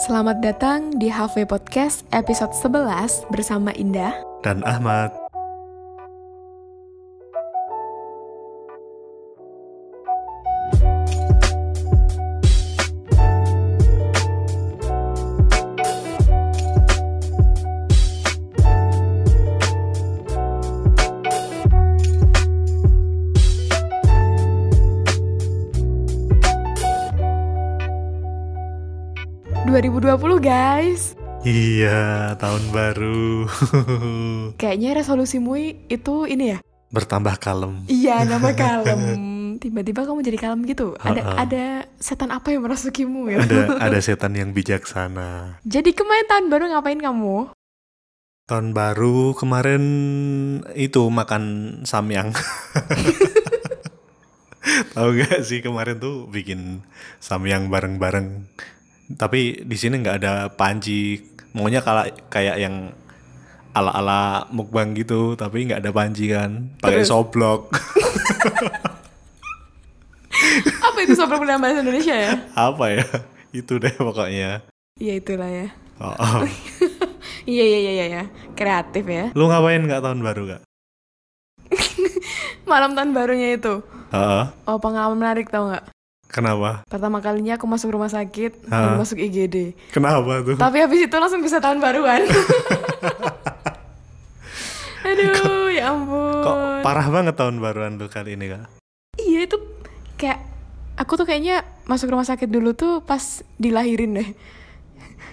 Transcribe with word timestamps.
Selamat 0.00 0.40
datang 0.40 0.96
di 0.96 1.12
HV 1.12 1.44
Podcast 1.44 2.08
episode 2.16 2.56
11 2.56 3.28
bersama 3.28 3.76
Indah. 3.76 4.16
dan 4.40 4.64
Ahmad. 4.64 5.21
Guys. 30.52 31.16
Iya, 31.42 32.36
tahun 32.36 32.64
baru. 32.70 33.48
Kayaknya 34.60 34.90
resolusimu 35.00 35.56
itu 35.88 36.14
ini 36.28 36.54
ya? 36.54 36.58
Bertambah 36.92 37.40
kalem. 37.40 37.88
Iya, 37.88 38.28
nama 38.28 38.52
kalem. 38.60 39.00
Tiba-tiba 39.56 40.04
kamu 40.04 40.20
jadi 40.20 40.38
kalem 40.38 40.60
gitu. 40.68 40.92
Ada 41.00 41.22
Ha-ha. 41.24 41.34
ada 41.48 41.64
setan 41.96 42.28
apa 42.36 42.52
yang 42.52 42.68
merasukimu 42.68 43.32
ya? 43.32 43.48
Ada 43.48 43.60
ada 43.88 43.98
setan 44.04 44.36
yang 44.36 44.52
bijaksana. 44.52 45.56
Jadi 45.64 45.96
kemarin 45.96 46.28
tahun 46.28 46.46
baru 46.52 46.64
ngapain 46.68 47.00
kamu? 47.00 47.36
Tahun 48.44 48.68
baru 48.76 49.32
kemarin 49.32 49.84
itu 50.76 51.00
makan 51.08 51.42
samyang. 51.88 52.36
Tahu 54.92 55.08
gak 55.16 55.48
sih 55.48 55.64
kemarin 55.64 55.96
tuh 55.96 56.28
bikin 56.28 56.84
samyang 57.24 57.72
bareng-bareng. 57.72 58.44
Tapi 59.16 59.64
di 59.64 59.76
sini 59.76 60.00
nggak 60.00 60.16
ada 60.22 60.34
panci. 60.52 61.20
Maunya 61.52 61.84
kala, 61.84 62.08
kayak 62.32 62.56
yang 62.56 62.96
ala-ala 63.72 64.48
mukbang 64.52 64.92
gitu, 64.96 65.36
tapi 65.36 65.68
nggak 65.68 65.80
ada 65.84 65.92
panci 65.92 66.28
kan. 66.28 66.76
Pakai 66.80 67.04
soblok. 67.04 67.72
Apa 70.82 70.98
itu 71.04 71.14
sobat 71.16 71.38
dalam 71.44 71.60
bahasa 71.60 71.80
Indonesia 71.80 72.16
ya? 72.16 72.32
Apa 72.56 72.84
ya? 72.92 73.04
Itu 73.60 73.76
deh 73.78 73.92
pokoknya. 73.92 74.64
Iya 74.96 75.14
itulah 75.20 75.48
ya. 75.48 75.68
Oh, 76.00 76.16
oh. 76.16 76.42
Iya 77.42 77.64
iya 77.66 77.78
iya 77.78 77.92
iya 77.92 78.06
ya. 78.06 78.24
Kreatif 78.54 79.02
ya. 79.06 79.34
Lu 79.34 79.50
ngapain 79.50 79.82
nggak 79.82 80.02
tahun 80.02 80.22
baru 80.22 80.42
gak? 80.46 80.62
Malam 82.70 82.94
tahun 82.94 83.10
barunya 83.10 83.58
itu. 83.58 83.82
Heeh. 84.14 84.44
Oh 84.70 84.78
pengalaman 84.78 85.18
menarik 85.18 85.50
tau 85.50 85.66
nggak? 85.66 85.91
Kenapa? 86.32 86.80
Pertama 86.88 87.20
kalinya 87.20 87.60
aku 87.60 87.68
masuk 87.68 87.92
rumah 87.92 88.08
sakit 88.08 88.64
Ha. 88.66 88.72
dan 88.72 88.96
masuk 88.96 89.20
IGD. 89.20 89.76
Kenapa 89.92 90.40
tuh? 90.40 90.56
Tapi 90.56 90.76
habis 90.80 91.04
itu 91.04 91.16
langsung 91.20 91.44
bisa 91.44 91.60
tahun 91.60 91.76
baruan. 91.76 92.24
Aduh, 95.02 95.68
ya 95.68 95.92
ampun. 95.92 96.40
Kok 96.40 96.56
parah 96.80 97.06
banget 97.12 97.34
tahun 97.36 97.60
baruan 97.60 98.00
lu 98.00 98.08
kali 98.08 98.38
ini 98.38 98.48
kak? 98.48 98.64
Iya 99.20 99.44
itu 99.44 99.60
kayak 100.16 100.40
aku 100.96 101.20
tuh 101.20 101.28
kayaknya 101.28 101.68
masuk 101.84 102.08
rumah 102.08 102.24
sakit 102.24 102.48
dulu 102.48 102.72
tuh 102.72 103.04
pas 103.04 103.20
dilahirin 103.60 104.16
deh. 104.16 104.30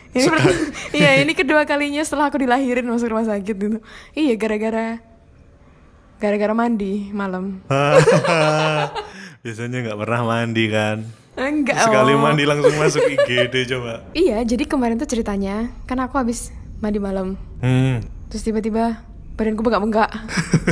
Ini 0.10 0.26
iya 0.98 1.22
ini 1.22 1.38
kedua 1.38 1.70
kalinya 1.70 2.02
setelah 2.02 2.34
aku 2.34 2.42
dilahirin 2.42 2.82
masuk 2.82 3.14
rumah 3.14 3.30
sakit 3.30 3.54
gitu. 3.54 3.78
Iya 4.18 4.34
gara-gara 4.42 4.98
gara-gara 6.18 6.54
mandi 6.58 7.14
malam. 7.14 7.62
Biasanya 9.40 9.88
nggak 9.88 10.00
pernah 10.04 10.22
mandi 10.28 10.66
kan? 10.68 10.98
Enggak. 11.40 11.80
Sekali 11.88 12.12
oh. 12.12 12.20
mandi 12.20 12.44
langsung 12.44 12.76
masuk 12.76 13.08
IGD 13.08 13.72
coba. 13.72 14.04
Iya, 14.12 14.44
jadi 14.44 14.68
kemarin 14.68 15.00
tuh 15.00 15.08
ceritanya 15.08 15.72
kan 15.88 15.96
aku 16.04 16.20
habis 16.20 16.52
mandi 16.84 17.00
malam. 17.00 17.40
Hmm, 17.64 18.04
Terus 18.28 18.44
tiba-tiba 18.44 19.00
badanku 19.40 19.64
bengkak-bengkak. 19.64 20.12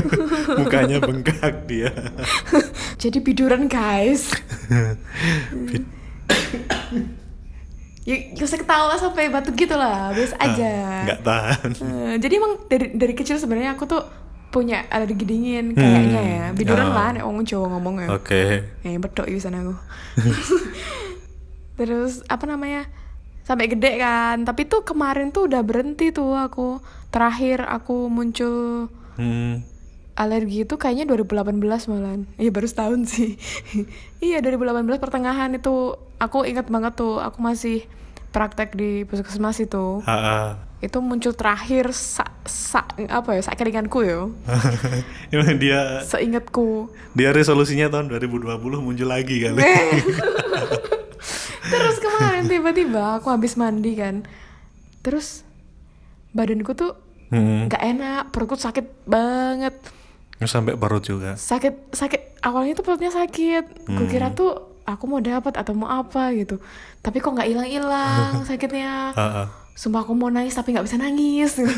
mukanya 0.59 0.99
bengkak 0.99 1.63
dia. 1.63 1.95
Jadi 3.01 3.23
biduran 3.23 3.71
guys. 3.71 4.35
ya 8.03 8.15
gak 8.35 8.47
usah 8.51 8.59
ketawa 8.59 8.99
sampai 8.99 9.31
batuk 9.31 9.55
gitu 9.55 9.79
lah, 9.79 10.11
biasa 10.11 10.35
aja. 10.43 10.71
Nggak 11.07 11.19
tahan. 11.23 11.69
Eh, 11.77 12.15
jadi 12.19 12.33
emang 12.41 12.53
dari 12.67 12.91
dari 12.97 13.13
kecil 13.15 13.39
sebenarnya 13.39 13.79
aku 13.79 13.87
tuh 13.87 14.03
punya 14.47 14.87
alergi 14.87 15.21
dingin 15.21 15.73
kayaknya 15.73 16.21
ya. 16.23 16.45
Biduran 16.51 16.89
Oh. 16.89 16.95
lah, 16.95 17.07
nek 17.11 17.23
wong 17.23 17.43
Jawa 17.43 17.67
ngomong 17.69 17.95
ya. 18.01 18.07
Oke. 18.09 18.63
Bedok 18.81 19.27
ya 19.27 19.37
sana 19.37 19.61
aku. 19.61 19.75
Terus 21.77 22.25
apa 22.25 22.45
namanya? 22.45 22.89
Sampai 23.43 23.67
gede 23.67 23.95
kan. 23.97 24.43
Tapi 24.43 24.65
tuh 24.65 24.83
kemarin 24.83 25.29
tuh 25.29 25.47
udah 25.47 25.61
berhenti 25.61 26.09
tuh 26.09 26.33
aku. 26.33 26.81
Terakhir 27.09 27.63
aku 27.63 28.07
muncul 28.07 28.91
Hmm. 29.15 29.65
alergi 30.13 30.61
itu 30.61 30.75
kayaknya 30.75 31.05
2018 31.05 31.57
malahan. 31.87 32.25
Iya 32.35 32.49
baru 32.49 32.65
setahun 32.65 33.01
sih. 33.07 33.37
iya 34.19 34.41
2018 34.41 34.97
pertengahan 34.97 35.49
itu 35.51 35.93
aku 36.17 36.43
ingat 36.43 36.67
banget 36.67 36.93
tuh 36.95 37.17
aku 37.17 37.37
masih 37.39 37.85
praktek 38.29 38.73
di 38.73 39.01
puskesmas 39.03 39.57
itu. 39.57 40.01
Ha-ha. 40.03 40.66
Itu 40.77 40.99
muncul 40.99 41.33
terakhir 41.33 41.89
sa, 41.89 42.21
sa 42.43 42.85
apa 43.07 43.33
ya 43.33 43.41
sak 43.41 43.57
kelinganku 43.57 44.01
ya. 44.01 44.29
Emang 45.33 45.57
dia 45.57 46.01
Seingatku. 46.03 46.93
dia 47.11 47.29
resolusinya 47.29 47.89
tahun 47.89 48.13
2020 48.13 48.45
muncul 48.77 49.07
lagi 49.07 49.41
kali. 49.41 49.57
Eh. 49.57 49.89
Terus 51.67 51.97
kemarin 51.97 52.45
tiba-tiba 52.45 53.17
aku 53.17 53.27
habis 53.27 53.53
mandi 53.53 53.93
kan. 53.93 54.23
Terus 55.01 55.43
badanku 56.31 56.73
tuh 56.73 56.93
Hmm. 57.27 57.67
nggak 57.67 57.83
enak, 57.85 58.23
perutku 58.29 58.55
sakit 58.55 59.03
banget. 59.03 59.75
Sampai 60.39 60.77
perut 60.77 61.01
juga. 61.01 61.33
sakit 61.33 61.91
sakit 61.91 62.39
awalnya 62.39 62.71
tuh 62.71 62.85
perutnya 62.85 63.09
sakit 63.09 63.89
gue 63.89 64.05
kira 64.07 64.29
tuh 64.29 64.53
aku 64.85 65.03
mau 65.03 65.17
dapat 65.17 65.49
atau 65.51 65.73
mau 65.73 65.89
apa 65.89 66.29
gitu 66.31 66.61
tapi 67.01 67.17
kok 67.17 67.33
nggak 67.33 67.49
hilang 67.49 67.65
hilang 67.65 68.31
sakitnya 68.47 69.11
Ha-ha. 69.11 69.43
Sumpah 69.77 70.01
aku 70.01 70.17
mau 70.17 70.33
nangis 70.33 70.57
tapi 70.57 70.73
nggak 70.73 70.89
bisa 70.89 70.97
nangis. 70.97 71.61
Gitu. 71.61 71.69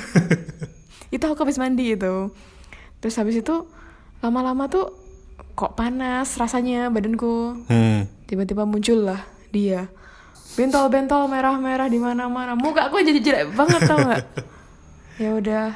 itu 1.19 1.25
aku 1.27 1.43
habis 1.43 1.59
mandi 1.59 1.99
itu. 1.99 2.31
Terus 3.03 3.15
habis 3.19 3.35
itu 3.43 3.67
lama-lama 4.23 4.71
tuh 4.71 4.95
kok 5.59 5.75
panas 5.75 6.31
rasanya 6.39 6.87
badanku. 6.87 7.67
Hmm. 7.67 8.07
tiba-tiba 8.23 8.63
muncul 8.63 9.03
lah 9.03 9.19
dia. 9.51 9.91
Bentol-bentol 10.55 11.27
merah-merah 11.27 11.91
di 11.91 11.99
mana-mana. 11.99 12.55
Muka 12.55 12.87
aku 12.87 13.03
jadi 13.03 13.19
jelek 13.19 13.45
banget 13.53 13.83
tau 13.83 13.99
nggak? 13.99 14.25
Ya 15.19 15.35
udah. 15.35 15.75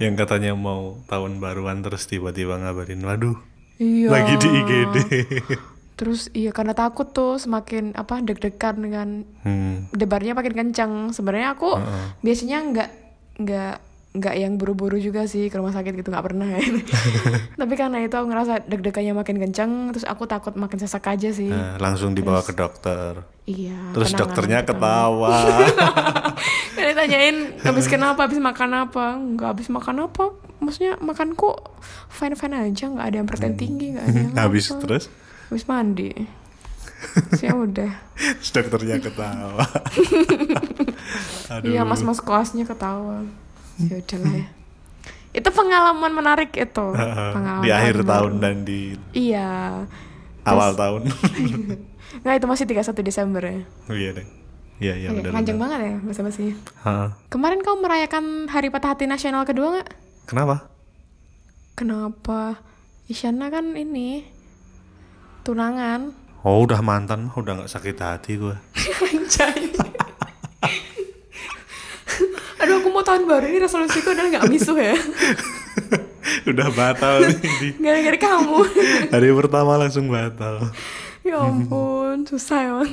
Yang 0.00 0.24
katanya 0.24 0.56
mau 0.56 0.96
tahun 1.12 1.44
baruan 1.44 1.84
terus 1.84 2.08
tiba-tiba 2.08 2.56
ngabarin, 2.56 3.04
waduh, 3.04 3.36
iya. 3.76 4.08
lagi 4.08 4.32
di 4.40 4.48
IGD. 4.48 4.96
Terus 5.98 6.30
iya 6.30 6.48
karena 6.48 6.72
takut 6.72 7.10
tuh 7.10 7.36
semakin 7.36 7.90
apa 7.92 8.22
deg-degan 8.22 8.78
dengan 8.78 9.08
Hmm. 9.42 9.90
debarnya 9.90 10.32
makin 10.32 10.54
kencang. 10.54 10.92
Sebenarnya 11.10 11.52
aku 11.52 11.74
biasanya 12.20 12.58
nggak 12.64 12.90
nggak 13.36 13.74
nggak 14.08 14.34
yang 14.34 14.56
buru-buru 14.56 14.96
juga 14.96 15.26
sih 15.26 15.46
ke 15.46 15.54
rumah 15.54 15.70
sakit 15.70 15.92
gitu 15.92 16.08
nggak 16.08 16.24
pernah 16.24 16.48
ya. 16.48 16.62
Tapi 17.60 17.74
karena 17.74 18.00
itu 18.00 18.14
aku 18.14 18.26
ngerasa 18.26 18.64
deg-degannya 18.64 19.12
makin 19.12 19.36
kencang, 19.38 19.70
terus 19.90 20.02
aku 20.02 20.24
takut 20.24 20.54
makin 20.54 20.78
sesak 20.78 21.04
aja 21.04 21.28
sih. 21.28 21.46
Nah, 21.46 21.76
langsung 21.76 22.14
dibawa 22.14 22.40
ke 22.40 22.50
dokter. 22.50 23.20
Iya. 23.44 23.92
Terus 23.92 24.14
dokternya 24.14 24.62
pertama. 24.62 24.80
ketawa. 24.80 25.38
Kan 26.74 26.84
ditanyain 26.86 27.36
habis 27.60 27.86
kenapa, 27.92 28.24
habis 28.24 28.38
makan 28.38 28.70
apa? 28.80 29.04
Nggak 29.14 29.48
habis 29.50 29.68
makan 29.68 29.96
apa? 30.06 30.24
Maksudnya 30.58 30.98
makanku 30.98 31.54
fine-fine 32.08 32.56
aja, 32.64 32.84
nggak 32.88 33.06
ada 33.06 33.16
yang 33.16 33.28
protein 33.28 33.54
tinggi, 33.54 33.86
nggak 33.92 34.04
ada 34.04 34.18
yang 34.18 34.34
Habis 34.34 34.64
terus 34.78 35.04
Habis 35.48 35.64
mandi. 35.64 36.10
Terus 37.30 37.42
ya 37.46 37.52
udah. 37.54 37.92
terus 38.18 38.50
dokternya 38.50 38.98
ketawa. 38.98 39.64
Aduh. 41.54 41.68
Iya 41.70 41.82
mas-mas 41.82 42.18
kelasnya 42.18 42.64
ketawa. 42.64 43.24
Ya 43.78 43.96
udahlah 43.96 44.34
ya. 44.34 44.46
Itu 45.30 45.48
pengalaman 45.48 46.12
menarik 46.12 46.50
itu. 46.52 46.86
Pengalaman 46.92 47.62
di 47.62 47.70
akhir 47.70 48.02
baru. 48.02 48.08
tahun 48.10 48.32
dan 48.40 48.56
di 48.66 48.80
Iya. 49.14 49.84
awal 50.42 50.74
tahun. 50.74 51.06
Nggak 52.24 52.34
itu 52.34 52.46
masih 52.48 52.64
31 52.66 53.04
Desember 53.04 53.42
ya. 53.44 53.60
iya 53.92 54.10
deh. 54.16 54.26
Iya 54.78 54.94
iya 54.94 55.08
benar. 55.10 55.34
panjang 55.34 55.58
banget 55.58 55.78
ya 55.82 55.94
masih. 56.02 56.54
Ha. 56.82 57.18
Kemarin 57.28 57.60
kau 57.60 57.74
merayakan 57.76 58.46
Hari 58.46 58.70
Patah 58.70 58.94
Hati 58.94 59.04
Nasional 59.04 59.42
kedua 59.42 59.74
nggak? 59.74 59.88
Kenapa? 60.26 60.70
Kenapa? 61.74 62.58
Isyana 63.06 63.48
kan 63.48 63.74
ini 63.74 64.22
tunangan. 65.48 66.12
Oh 66.44 66.68
udah 66.68 66.84
mantan 66.84 67.24
mah 67.24 67.34
udah 67.34 67.52
nggak 67.56 67.72
sakit 67.72 67.96
hati 67.96 68.36
gue. 68.36 68.52
Anjay. 69.08 69.72
Aduh 72.58 72.74
aku 72.78 72.88
mau 72.92 73.00
tahun 73.00 73.24
baru 73.24 73.48
ini 73.48 73.64
resolusiku 73.64 74.12
adalah 74.12 74.28
nggak 74.36 74.46
misuh 74.52 74.76
ya. 74.76 74.92
udah 76.52 76.68
batal 76.72 77.24
nih 77.24 77.72
Gara-gara 77.80 78.18
kamu. 78.20 78.58
hari 79.08 79.28
pertama 79.32 79.80
langsung 79.80 80.12
batal. 80.12 80.68
ya 81.24 81.40
ampun, 81.40 82.28
susah 82.28 82.58
emang. 82.60 82.92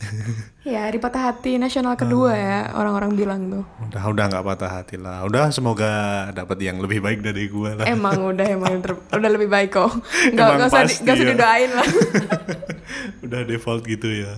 Ya, 0.66 0.90
hari 0.90 0.98
patah 0.98 1.30
hati 1.30 1.62
nasional 1.62 1.94
kedua 1.94 2.34
ya 2.34 2.74
orang-orang 2.74 3.14
bilang 3.14 3.40
tuh. 3.46 3.64
Udah 3.86 4.02
udah 4.10 4.24
nggak 4.34 4.44
patah 4.44 4.70
hati 4.82 4.98
lah. 4.98 5.22
Udah 5.22 5.54
semoga 5.54 6.26
dapat 6.34 6.58
yang 6.58 6.82
lebih 6.82 6.98
baik 6.98 7.22
dari 7.22 7.46
gue 7.46 7.70
lah. 7.78 7.86
Emang 7.86 8.18
udah 8.18 8.46
emang 8.50 8.82
ter- 8.82 8.98
udah 9.18 9.30
lebih 9.30 9.46
baik 9.46 9.78
kok. 9.78 9.94
Nggak 10.34 10.46
nggak 10.58 10.66
usah 10.66 10.82
nggak 11.06 11.14
usah 11.14 11.26
ya. 11.26 11.30
didoain 11.30 11.70
lah. 11.70 11.88
udah 13.30 13.40
default 13.46 13.86
gitu 13.86 14.26
ya. 14.26 14.32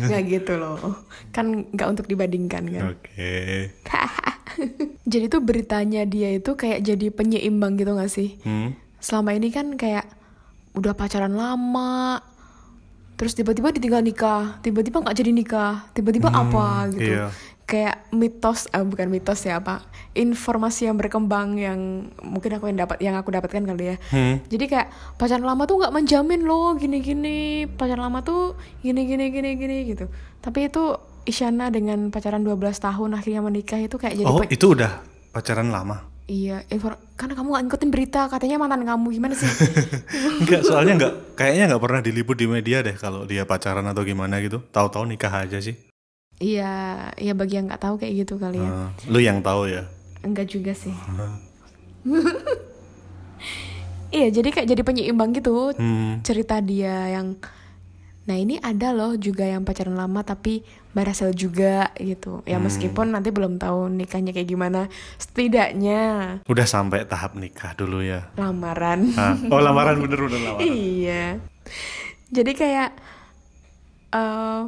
Nggak 0.00 0.22
gitu 0.32 0.52
loh. 0.56 1.04
Kan 1.28 1.68
nggak 1.76 1.88
untuk 1.92 2.06
dibandingkan 2.08 2.64
kan. 2.72 2.82
Oke. 2.96 3.32
jadi 5.04 5.28
tuh 5.28 5.44
beritanya 5.44 6.08
dia 6.08 6.32
itu 6.32 6.56
kayak 6.56 6.80
jadi 6.80 7.12
penyeimbang 7.12 7.76
gitu 7.76 7.92
gak 8.00 8.08
sih? 8.08 8.40
Hmm. 8.46 8.72
Selama 8.96 9.36
ini 9.36 9.52
kan 9.52 9.76
kayak 9.76 10.08
udah 10.72 10.96
pacaran 10.96 11.36
lama, 11.36 12.22
terus 13.14 13.32
tiba-tiba 13.38 13.70
ditinggal 13.70 14.02
nikah, 14.02 14.58
tiba-tiba 14.60 15.02
nggak 15.02 15.16
jadi 15.16 15.30
nikah, 15.30 15.86
tiba-tiba 15.94 16.28
apa 16.30 16.90
gitu. 16.94 17.14
iya. 17.14 17.28
Kayak 17.64 18.12
mitos, 18.12 18.68
ah, 18.76 18.84
bukan 18.84 19.08
mitos 19.08 19.40
ya 19.48 19.56
apa? 19.56 19.80
Informasi 20.12 20.84
yang 20.84 21.00
berkembang 21.00 21.56
yang 21.56 22.12
mungkin 22.20 22.60
aku 22.60 22.68
yang 22.68 22.84
dapat, 22.84 22.96
yang 23.00 23.16
aku 23.16 23.32
dapatkan 23.32 23.64
kali 23.64 23.94
ya. 23.94 23.96
Hmm. 24.12 24.44
Jadi 24.52 24.64
kayak 24.68 24.92
pacaran 25.16 25.48
lama 25.48 25.64
tuh 25.64 25.80
nggak 25.80 25.94
menjamin 25.96 26.44
loh 26.44 26.76
gini-gini, 26.76 27.64
pacaran 27.64 28.04
lama 28.04 28.20
tuh 28.20 28.60
gini-gini 28.84 29.32
gini-gini 29.32 29.96
gitu. 29.96 30.12
Tapi 30.44 30.68
itu 30.68 30.92
Isyana 31.24 31.72
dengan 31.72 32.12
pacaran 32.12 32.44
12 32.44 32.60
tahun 32.76 33.16
akhirnya 33.16 33.40
menikah 33.40 33.80
itu 33.80 33.96
kayak 33.96 34.20
jadi 34.20 34.28
Oh 34.28 34.44
itu 34.44 34.76
udah 34.76 35.00
pacaran 35.32 35.72
lama? 35.72 36.13
Iya, 36.24 36.64
infor- 36.72 36.96
karena 37.14 37.36
kamu 37.36 37.52
gak 37.52 37.62
ngikutin 37.68 37.90
berita, 37.92 38.20
katanya 38.26 38.56
mantan 38.56 38.88
kamu 38.88 39.12
gimana 39.12 39.36
sih? 39.36 39.44
Enggak, 40.40 40.64
soalnya 40.64 40.96
enggak 40.96 41.12
kayaknya 41.36 41.64
nggak 41.68 41.82
pernah 41.84 42.00
diliput 42.00 42.32
di 42.32 42.48
media 42.48 42.80
deh 42.80 42.96
kalau 42.96 43.28
dia 43.28 43.44
pacaran 43.44 43.84
atau 43.84 44.00
gimana 44.02 44.40
gitu. 44.40 44.64
Tahu-tahu 44.72 45.04
nikah 45.04 45.44
aja 45.44 45.60
sih. 45.60 45.76
iya, 46.34 46.72
iya 47.14 47.30
bagi 47.30 47.54
yang 47.54 47.68
nggak 47.68 47.78
tahu 47.78 47.94
kayak 47.94 48.24
gitu 48.24 48.40
kali 48.40 48.56
ya. 48.56 48.66
Ah, 48.66 48.88
lu 49.06 49.20
yang 49.20 49.38
tahu 49.38 49.68
ya. 49.68 49.84
Enggak 50.20 50.48
juga 50.48 50.72
sih. 50.72 50.90
iya, 54.10 54.26
jadi 54.30 54.48
kayak 54.48 54.68
jadi 54.68 54.82
penyeimbang 54.82 55.30
gitu 55.30 55.76
Hmm. 55.76 56.22
cerita 56.22 56.58
dia 56.58 57.12
yang 57.12 57.36
Nah 58.24 58.34
ini 58.34 58.56
ada 58.58 58.90
loh 58.90 59.14
juga 59.14 59.44
yang 59.44 59.62
pacaran 59.62 59.92
lama 59.92 60.20
tapi 60.20 60.64
berhasil 60.90 61.28
juga 61.30 61.92
gitu. 61.94 62.40
Ya 62.42 62.56
Hmm. 62.56 62.64
meskipun 62.64 63.10
nanti 63.10 63.28
belum 63.28 63.56
tahu 63.56 63.90
nikahnya 63.90 64.30
kayak 64.30 64.48
gimana. 64.48 64.88
Setidaknya 65.18 66.00
Udah 66.44 66.64
sampai 66.64 67.04
tahap 67.04 67.34
nikah 67.34 67.74
dulu 67.74 68.00
ya. 68.00 68.32
lamaran. 68.34 69.12
Ah, 69.14 69.36
oh 69.44 69.58
lamaran 69.58 69.98
bener 69.98 70.18
bener 70.20 70.40
lamaran. 70.42 70.64
iya. 70.64 71.36
Jadi 72.30 72.52
kayak 72.52 72.90
eh 74.10 74.60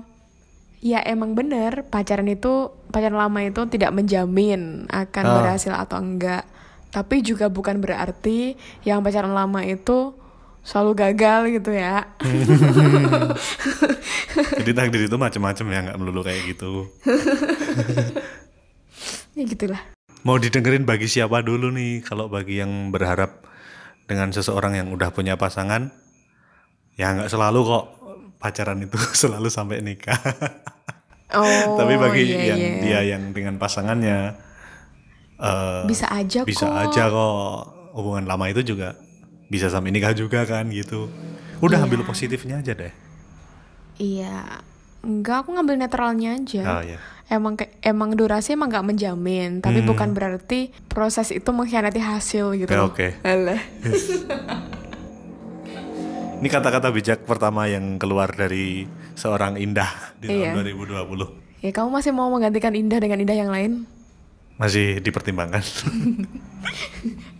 ya 0.82 1.00
emang 1.02 1.32
bener 1.32 1.82
pacaran 1.84 2.26
itu 2.26 2.68
pacaran 2.88 3.16
lama 3.16 3.40
itu 3.40 3.64
tidak 3.66 3.90
menjamin 3.90 4.60
akan 4.86 5.24
Ah. 5.24 5.34
berhasil 5.34 5.72
atau 5.72 5.96
enggak. 5.96 6.44
Tapi 6.88 7.20
juga 7.20 7.48
bukan 7.48 7.76
berarti 7.78 8.54
yang 8.82 9.00
pacaran 9.00 9.32
lama 9.32 9.60
itu 9.60 10.12
selalu 10.66 10.92
gagal 10.98 11.40
gitu 11.54 11.70
ya. 11.70 12.10
Jadi 14.58 14.70
takdir 14.74 15.06
itu 15.06 15.14
macam-macam 15.14 15.66
ya 15.70 15.78
nggak 15.86 15.98
melulu 16.02 16.26
kayak 16.26 16.42
gitu. 16.50 16.90
ya 19.38 19.42
gitulah. 19.46 19.78
Mau 20.26 20.42
didengerin 20.42 20.82
bagi 20.82 21.06
siapa 21.06 21.38
dulu 21.46 21.70
nih? 21.70 22.02
Kalau 22.02 22.26
bagi 22.26 22.58
yang 22.58 22.90
berharap 22.90 23.46
dengan 24.10 24.34
seseorang 24.34 24.74
yang 24.74 24.90
udah 24.90 25.14
punya 25.14 25.38
pasangan, 25.38 25.94
ya 26.98 27.14
nggak 27.14 27.30
selalu 27.30 27.62
kok 27.62 27.84
pacaran 28.42 28.82
itu 28.82 28.98
selalu 29.22 29.46
sampai 29.46 29.86
nikah. 29.86 30.18
Oh, 31.30 31.78
Tapi 31.78 31.94
bagi 31.94 32.22
iya, 32.26 32.54
yang 32.54 32.58
iya. 32.58 32.82
dia 32.82 33.00
yang 33.14 33.22
dengan 33.30 33.54
pasangannya, 33.58 34.34
eh, 35.38 35.82
bisa 35.86 36.06
aja 36.10 36.46
bisa 36.46 36.70
kok. 36.70 36.78
aja 36.86 37.02
kok 37.10 37.34
hubungan 37.98 38.30
lama 38.30 38.46
itu 38.46 38.62
juga 38.62 38.94
bisa 39.46 39.66
sampai 39.66 39.90
nikah 39.90 40.12
juga 40.12 40.42
kan 40.42 40.66
gitu. 40.68 41.08
Udah 41.58 41.78
Iya. 41.78 41.86
ambil 41.86 42.00
positifnya 42.02 42.60
aja 42.60 42.72
deh. 42.72 42.92
Iya. 43.96 44.60
Enggak, 45.00 45.46
aku 45.46 45.54
ngambil 45.54 45.76
netralnya 45.78 46.34
aja. 46.34 46.62
Oh 46.68 46.82
ya. 46.82 46.98
Emang 47.26 47.54
emang 47.80 48.14
durasi 48.14 48.54
emang 48.54 48.70
nggak 48.70 48.86
menjamin, 48.86 49.58
tapi 49.58 49.82
Hmm. 49.82 49.88
bukan 49.88 50.10
berarti 50.12 50.70
proses 50.86 51.30
itu 51.30 51.46
mengkhianati 51.46 51.98
hasil 51.98 52.54
gitu. 52.56 52.70
Ya, 52.70 52.82
oke. 52.82 53.18
Alah. 53.22 53.58
Ini 56.36 56.48
kata-kata 56.48 56.92
bijak 56.92 57.24
pertama 57.24 57.64
yang 57.64 57.96
keluar 57.96 58.28
dari 58.28 58.84
seorang 59.14 59.56
Indah 59.56 59.88
di 60.20 60.28
Iya. 60.28 60.52
tahun 60.52 60.68
2020. 60.68 61.26
Ya 61.64 61.72
kamu 61.72 61.88
masih 61.88 62.12
mau 62.12 62.28
menggantikan 62.28 62.76
indah 62.76 63.00
dengan 63.00 63.18
indah 63.18 63.34
yang 63.34 63.48
lain? 63.48 63.88
Masih 64.56 65.00
dipertimbangkan. 65.00 65.64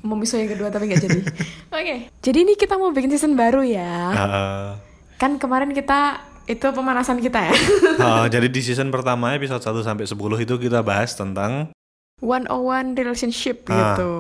Mau 0.07 0.15
miso 0.15 0.35
yang 0.35 0.47
kedua 0.49 0.71
tapi 0.71 0.87
nggak 0.87 1.03
jadi. 1.03 1.21
Oke. 1.77 1.97
Jadi 2.23 2.39
ini 2.41 2.55
kita 2.55 2.75
mau 2.75 2.89
bikin 2.89 3.11
season 3.11 3.35
baru 3.35 3.61
ya. 3.61 3.95
Eh, 4.15 4.69
Kan 5.17 5.37
kemarin 5.37 5.73
kita 5.73 6.23
itu 6.47 6.63
pemanasan 6.65 7.19
kita 7.19 7.43
ya. 7.43 7.55
eh, 8.07 8.25
jadi 8.35 8.47
di 8.47 8.61
season 8.61 8.89
pertama 8.89 9.35
episode 9.35 9.59
1 9.59 9.83
sampai 9.83 10.07
10 10.07 10.15
itu 10.41 10.55
kita 10.57 10.81
bahas 10.81 11.13
tentang 11.13 11.75
One 12.17 12.47
on 12.47 12.63
one 12.65 12.89
relationship 12.95 13.67
Ah. 13.67 13.93
gitu. 13.93 14.13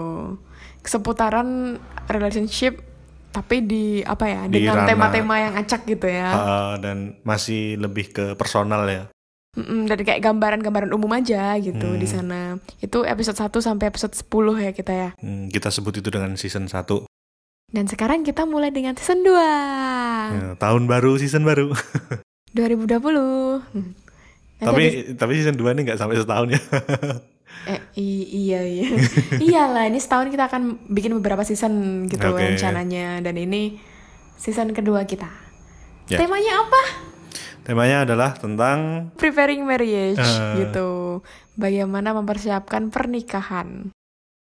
Seputaran 0.82 1.80
relationship 2.06 2.82
tapi 3.30 3.60
di 3.60 4.00
apa 4.00 4.24
ya 4.24 4.42
Di 4.46 4.64
dengan 4.64 4.84
tema-tema 4.84 5.36
yang 5.38 5.54
acak 5.54 5.84
gitu 5.84 6.04
ya. 6.04 6.28
eh, 6.30 6.74
dan 6.78 6.96
masih 7.22 7.76
lebih 7.76 8.10
ke 8.10 8.24
personal 8.34 8.84
ya. 8.84 9.06
Mm-mm, 9.56 9.86
dari 9.86 10.02
kayak 10.02 10.20
gambaran-gambaran 10.20 10.92
umum 10.92 11.08
aja 11.10 11.56
gitu 11.56 11.86
Hmm. 11.86 11.96
di 11.96 12.04
sana. 12.04 12.40
Itu 12.76 13.02
episode 13.02 13.34
1 13.34 13.58
sampai 13.58 13.88
episode 13.88 14.12
10 14.12 14.28
ya 14.58 14.70
kita 14.70 14.92
ya. 14.92 15.10
Hmm, 15.16 15.48
kita 15.48 15.68
sebut 15.68 15.96
itu 15.96 16.08
dengan 16.08 16.36
season 16.36 16.68
1. 16.68 17.08
Dan 17.66 17.84
sekarang 17.84 18.20
kita 18.20 18.44
mulai 18.44 18.68
dengan 18.68 18.92
season 18.94 19.20
2. 19.20 19.32
Ya, 20.30 20.48
tahun 20.54 20.84
baru, 20.84 21.16
season 21.16 21.42
baru. 21.42 21.72
2020. 22.52 23.64
Hmm. 23.66 23.92
Nanti 24.56 24.62
tapi 24.62 24.82
ada- 24.86 25.14
tapi 25.18 25.32
season 25.34 25.56
2 25.56 25.72
ini 25.72 25.80
nggak 25.82 25.98
sampai 25.98 26.16
setahun 26.16 26.48
ya. 26.48 26.60
eh 27.72 27.80
iya 27.96 28.60
iya. 28.62 28.86
Iyalah, 29.46 29.84
ini 29.86 29.96
setahun 29.96 30.28
kita 30.28 30.46
akan 30.46 30.62
bikin 30.86 31.12
beberapa 31.14 31.42
season 31.42 32.04
gitu 32.06 32.22
Oke. 32.22 32.40
rencananya 32.46 33.20
dan 33.20 33.34
ini 33.34 33.80
season 34.36 34.70
kedua 34.70 35.04
kita. 35.04 35.28
Ya. 36.06 36.20
Temanya 36.20 36.62
apa? 36.62 36.82
Temanya 37.66 38.06
adalah 38.06 38.30
tentang 38.32 39.10
Preparing 39.18 39.66
marriage 39.66 40.22
Eh. 40.22 40.62
gitu. 40.62 41.20
Bagaimana 41.58 42.14
mempersiapkan 42.14 42.88
pernikahan. 42.88 43.90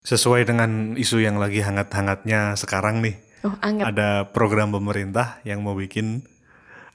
sesuai 0.03 0.43
dengan 0.43 0.99
isu 0.99 1.23
yang 1.23 1.39
lagi 1.39 1.63
hangat-hangatnya 1.63 2.59
sekarang 2.59 2.99
nih. 2.99 3.23
Oh, 3.47 3.55
anget. 3.63 3.87
Ada 3.87 4.27
program 4.27 4.75
pemerintah 4.75 5.39
yang 5.43 5.63
mau 5.63 5.79
bikin 5.79 6.27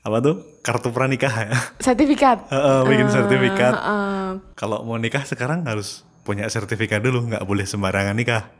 apa 0.03 0.19
tuh? 0.19 0.59
Kartu 0.59 0.91
pranikah 0.91 1.31
ya. 1.31 1.55
Sertifikat. 1.87 2.51
Heeh, 2.51 2.79
bikin 2.83 3.07
sertifikat. 3.07 3.79
Heeh. 3.79 4.27
Kalau 4.59 4.83
mau 4.83 4.99
nikah 4.99 5.23
sekarang 5.23 5.63
harus 5.63 6.03
punya 6.27 6.51
sertifikat 6.51 6.99
dulu, 6.99 7.31
nggak 7.31 7.47
boleh 7.47 7.63
sembarangan 7.63 8.11
nikah. 8.11 8.51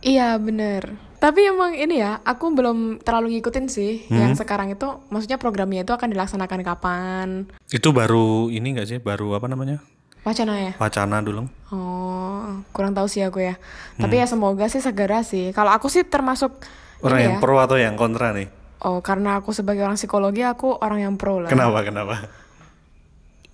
Iya 0.00 0.40
bener 0.40 1.11
Tapi 1.22 1.46
emang 1.46 1.70
ini 1.70 2.02
ya 2.02 2.18
Aku 2.26 2.50
belum 2.50 2.98
terlalu 2.98 3.38
ngikutin 3.38 3.70
sih 3.70 4.10
Hmm. 4.10 4.18
Yang 4.18 4.42
sekarang 4.42 4.74
itu 4.74 4.90
Maksudnya 5.06 5.38
programnya 5.38 5.86
itu 5.86 5.94
akan 5.94 6.10
dilaksanakan 6.10 6.60
kapan 6.66 7.28
Itu 7.70 7.94
baru 7.94 8.50
ini 8.50 8.74
nggak 8.74 8.88
sih? 8.88 8.98
Baru 8.98 9.38
apa 9.38 9.46
namanya? 9.46 9.78
Wacana 10.26 10.58
ya 10.58 10.72
Wacana 10.78 11.22
dulu. 11.22 11.46
Oh 11.70 12.66
Kurang 12.74 12.90
tahu 12.90 13.06
sih 13.06 13.22
aku 13.22 13.38
ya 13.38 13.54
Tapi 13.94 14.18
ya 14.18 14.26
semoga 14.26 14.66
sih 14.66 14.82
segera 14.82 15.22
sih 15.22 15.54
Kalau 15.54 15.70
aku 15.70 15.86
sih 15.86 16.02
termasuk 16.02 16.50
Orang 16.98 17.18
yang 17.18 17.34
ya 17.38 17.42
pro 17.42 17.58
atau 17.58 17.78
yang 17.78 17.94
kontra 17.94 18.34
nih? 18.34 18.50
Oh 18.82 18.98
karena 18.98 19.38
aku 19.38 19.54
sebagai 19.54 19.86
orang 19.86 19.94
psikologi 19.94 20.42
Aku 20.42 20.74
orang 20.74 20.98
yang 21.00 21.14
pro 21.14 21.38
lah 21.38 21.50
Kenapa? 21.50 21.86
Kenapa? 21.86 22.14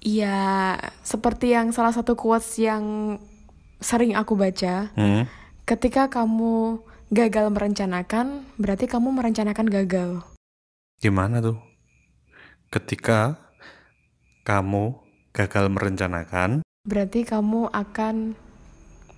Iya 0.00 0.76
Seperti 1.00 1.52
yang 1.52 1.68
salah 1.72 1.92
satu 1.92 2.16
quotes 2.16 2.56
yang 2.56 3.16
Sering 3.78 4.16
aku 4.16 4.34
baca 4.34 4.88
Hmm. 4.96 5.28
Ketika 5.64 6.08
kamu 6.08 6.80
gagal 7.08 7.48
merencanakan 7.48 8.44
Berarti 8.56 8.84
kamu 8.84 9.08
merencanakan 9.12 9.66
gagal 9.66 10.10
Gimana 10.98 11.38
tuh? 11.38 11.56
Ketika 12.68 13.38
kamu 14.42 14.98
gagal 15.30 15.70
merencanakan, 15.70 16.60
Berarti 16.82 17.22
kamu 17.22 17.70
akan 17.70 18.34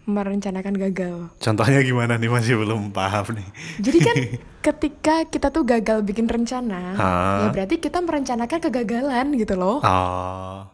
merencanakan 0.04 0.74
gagal. 0.76 1.16
contohnya 1.38 1.80
gimana 1.80 2.18
nih 2.18 2.26
masih 2.26 2.58
belum 2.58 2.90
paham 2.90 3.30
nih. 3.32 3.48
Jadi 3.78 3.98
kan 4.00 4.14
ketika 4.66 5.14
kita 5.24 5.48
tuh 5.48 5.62
gagal 5.62 6.02
bikin 6.02 6.26
rencana, 6.26 6.98
Ah. 6.98 7.38
ya 7.40 7.48
berarti 7.48 7.78
kita 7.78 8.02
merencanakan 8.02 8.58
kegagalan 8.60 9.26
gitu 9.34 9.54
loh. 9.54 9.78
Oh. 9.80 10.66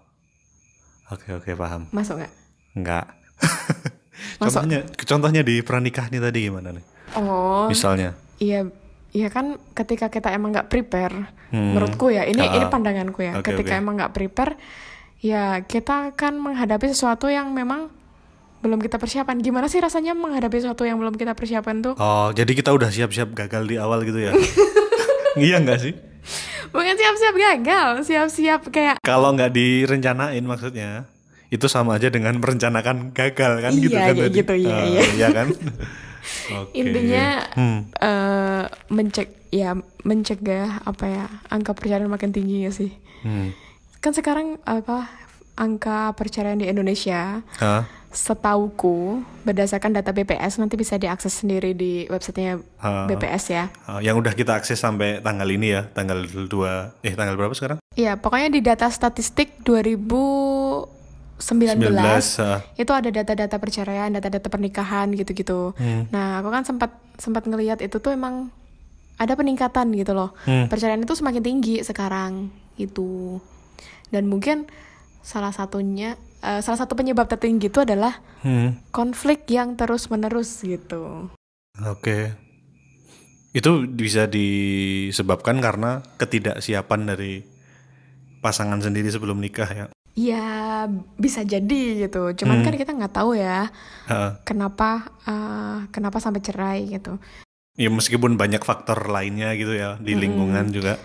Oke 1.08 1.30
oke 1.32 1.52
paham. 1.52 1.86
Masuk 1.92 2.18
nggak? 2.18 2.32
Enggak. 2.74 3.06
Masuk. 4.40 4.58
contohnya 4.58 4.78
contohnya 4.98 5.42
di 5.44 5.60
pernikah 5.60 6.08
nih 6.08 6.18
tadi 6.18 6.38
gimana 6.42 6.72
nih? 6.72 6.84
Oh, 7.12 7.68
Misalnya. 7.68 8.18
iya, 8.36 8.66
ya 9.10 9.28
kan 9.28 9.56
ketika 9.72 10.08
kita 10.08 10.28
emang 10.28 10.50
nggak 10.50 10.66
prepare 10.66 11.30
Hmm. 11.46 11.72
menurutku 11.72 12.08
ya 12.08 12.22
ini 12.22 12.42
Ah, 12.42 12.52
ini 12.52 12.66
pandanganku 12.66 13.22
ya 13.22 13.38
oke, 13.38 13.46
ketika 13.46 13.72
oke. 13.72 13.80
emang 13.80 13.94
nggak 13.94 14.10
prepare 14.10 14.58
ya 15.20 15.62
kita 15.62 16.10
akan 16.10 16.42
menghadapi 16.42 16.86
sesuatu 16.86 17.26
yang 17.26 17.48
memang 17.50 17.86
belum 18.58 18.76
kita 18.76 18.96
persiapan 18.96 19.38
gimana 19.38 19.66
sih 19.66 19.78
rasanya 19.78 20.10
menghadapi 20.12 20.58
sesuatu 20.58 20.82
yang 20.82 20.98
belum 20.98 21.14
kita 21.14 21.32
persiapan 21.32 21.80
tuh 21.80 21.94
Oh, 21.94 22.28
jadi 22.30 22.50
kita 22.50 22.70
udah 22.70 22.90
siap-siap 22.90 23.30
gagal 23.32 23.62
di 23.64 23.78
awal 23.78 24.02
gitu 24.02 24.18
ya? 24.18 24.34
iya 25.38 25.56
nggak 25.58 25.78
sih? 25.78 25.94
bukan 26.66 26.92
siap-siap 26.92 27.34
gagal 27.36 27.88
siap-siap 28.02 28.60
kayak 28.68 28.96
Kalau 28.98 29.30
nggak 29.30 29.54
direncanain 29.54 30.42
maksudnya, 30.42 31.06
itu 31.46 31.64
sama 31.66 31.94
aja 31.94 32.10
dengan 32.10 32.34
merencanakan 32.34 33.14
gagal 33.14 33.52
kan 33.60 33.72
gitu 33.72 33.94
Iya, 33.94 34.02
kan 34.02 34.12
kayak 34.12 34.26
tadi? 34.26 34.36
gitu, 34.36 34.54
iya, 34.58 34.74
Ah, 34.74 34.82
iya. 34.84 35.02
iya 35.14 35.28
kan? 35.32 35.46
Oke. 36.52 36.74
intinya 36.74 37.26
Hmm. 37.52 37.80
eh, 37.92 38.64
mencek 38.88 39.28
ya 39.48 39.72
mencegah 40.02 40.82
apa 40.82 41.04
ya 41.04 41.24
angka 41.48 41.72
perceraian 41.72 42.06
makin 42.06 42.30
tinggi 42.30 42.62
ya 42.62 42.70
sih 42.70 42.90
Hmm. 43.22 43.50
kan 43.98 44.12
sekarang 44.12 44.60
apa 44.62 45.08
angka 45.54 46.12
perceraian 46.12 46.56
di 46.56 46.66
Indonesia 46.66 47.40
Hah? 47.56 47.88
setauku 48.12 49.20
berdasarkan 49.42 49.92
data 49.92 50.08
BPS 50.10 50.56
nanti 50.56 50.74
bisa 50.74 50.96
diakses 50.96 51.36
sendiri 51.36 51.72
di 51.72 52.04
websitenya 52.06 52.56
Ah. 52.76 53.04
BPS 53.04 53.44
ya. 53.50 53.64
Yang 53.98 54.16
udah 54.18 54.32
kita 54.32 54.52
akses 54.54 54.76
sampai 54.76 55.20
tanggal 55.20 55.44
ini 55.46 55.70
ya, 55.70 55.84
tanggal 55.86 56.24
2 56.24 56.96
eh 57.02 57.12
tanggal 57.12 57.36
berapa 57.36 57.52
sekarang? 57.52 57.76
Iya, 57.92 58.16
pokoknya 58.16 58.48
di 58.50 58.60
data 58.60 58.88
statistik 58.88 59.60
2019 59.60 60.95
19 61.36 61.92
ah. 62.40 62.64
itu 62.80 62.92
ada 62.92 63.08
data-data 63.12 63.56
perceraian, 63.60 64.08
data-data 64.08 64.48
pernikahan 64.48 65.12
gitu-gitu. 65.12 65.76
Hmm. 65.76 66.08
Nah, 66.08 66.40
aku 66.40 66.48
kan 66.48 66.64
sempat 66.64 66.96
sempat 67.20 67.44
ngelihat 67.44 67.84
itu 67.84 68.00
tuh 68.00 68.16
emang 68.16 68.48
ada 69.20 69.36
peningkatan 69.36 69.92
gitu 69.92 70.16
loh. 70.16 70.32
Hmm. 70.48 70.68
Perceraian 70.72 71.00
itu 71.00 71.12
semakin 71.12 71.44
tinggi 71.44 71.84
sekarang 71.84 72.48
itu. 72.80 73.36
Dan 74.08 74.28
mungkin 74.32 74.64
salah 75.20 75.52
satunya 75.52 76.16
eh, 76.40 76.60
salah 76.64 76.78
satu 76.80 76.96
penyebab 76.96 77.28
tertinggi 77.28 77.68
itu 77.68 77.84
adalah 77.84 78.16
Hmm. 78.46 78.78
konflik 78.94 79.48
yang 79.50 79.74
terus-menerus 79.74 80.62
gitu. 80.62 81.26
Oke. 81.82 82.32
Itu 83.50 83.88
bisa 83.88 84.28
disebabkan 84.30 85.58
karena 85.58 86.04
ketidaksiapan 86.20 87.00
dari 87.10 87.42
pasangan 88.44 88.78
sendiri 88.78 89.10
sebelum 89.10 89.40
nikah 89.42 89.66
ya. 89.66 89.86
Ya 90.16 90.88
bisa 91.14 91.44
jadi 91.44 92.02
gitu. 92.02 92.32
Cuman 92.34 92.58
Hmm. 92.58 92.64
kan 92.64 92.74
kita 92.74 92.90
nggak 92.90 93.14
tahu 93.14 93.36
ya 93.36 93.68
Ah, 94.06 94.40
kenapa 94.42 95.04
eh, 95.22 95.78
kenapa 95.90 96.16
sampai 96.18 96.40
cerai 96.40 96.88
gitu. 96.88 97.20
ya 97.76 97.92
meskipun 97.92 98.34
banyak 98.34 98.64
faktor 98.64 98.96
lainnya 99.06 99.52
gitu 99.52 99.70
ya 99.70 100.00
di 100.00 100.16
lingkungan 100.16 100.72
juga. 100.72 100.96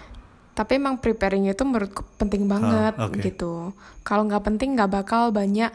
Tapi 0.51 0.79
emang 0.79 0.95
preparing 0.97 1.43
itu 1.45 1.59
menurutku 1.61 2.07
penting 2.15 2.47
banget 2.47 2.95
Ah, 2.95 3.11
oke. 3.11 3.19
gitu. 3.19 3.75
Kalau 4.01 4.23
nggak 4.23 4.39
penting 4.41 4.73
nggak 4.73 4.87
bakal 4.89 5.29
banyak 5.29 5.67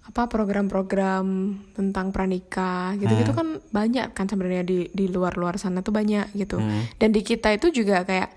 apa 0.00 0.24
program-program 0.24 1.26
tentang 1.74 2.08
pranikah 2.08 2.96
gitu-gitu 2.96 3.28
kan 3.30 3.60
banyak 3.68 4.08
kan 4.10 4.24
sebenarnya 4.24 4.64
di 4.64 4.88
di 4.88 5.04
luar-luar 5.04 5.60
sana 5.60 5.84
tuh 5.84 5.92
banyak 5.92 6.32
gitu. 6.32 6.56
Hmm. 6.56 6.88
Dan 6.96 7.12
di 7.12 7.20
kita 7.20 7.52
itu 7.52 7.68
juga 7.70 8.08
kayak 8.08 8.32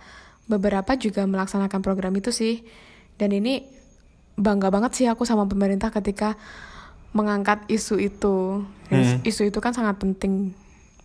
beberapa 0.46 1.00
juga 1.00 1.24
melaksanakan 1.24 1.79
program 1.79 2.12
itu 2.13 2.27
sih. 2.29 2.60
Dan 3.15 3.31
ini 3.31 3.63
bangga 4.41 4.74
banget 4.74 4.91
sih 4.98 5.05
aku 5.05 5.24
sama 5.24 5.45
pemerintah 5.45 5.93
ketika 5.93 6.33
mengangkat 7.13 7.62
isu 7.69 8.01
itu. 8.01 8.65
Hmm. 8.89 9.21
Isu 9.21 9.48
itu 9.48 9.62
kan 9.62 9.77
sangat 9.77 10.01
penting 10.01 10.57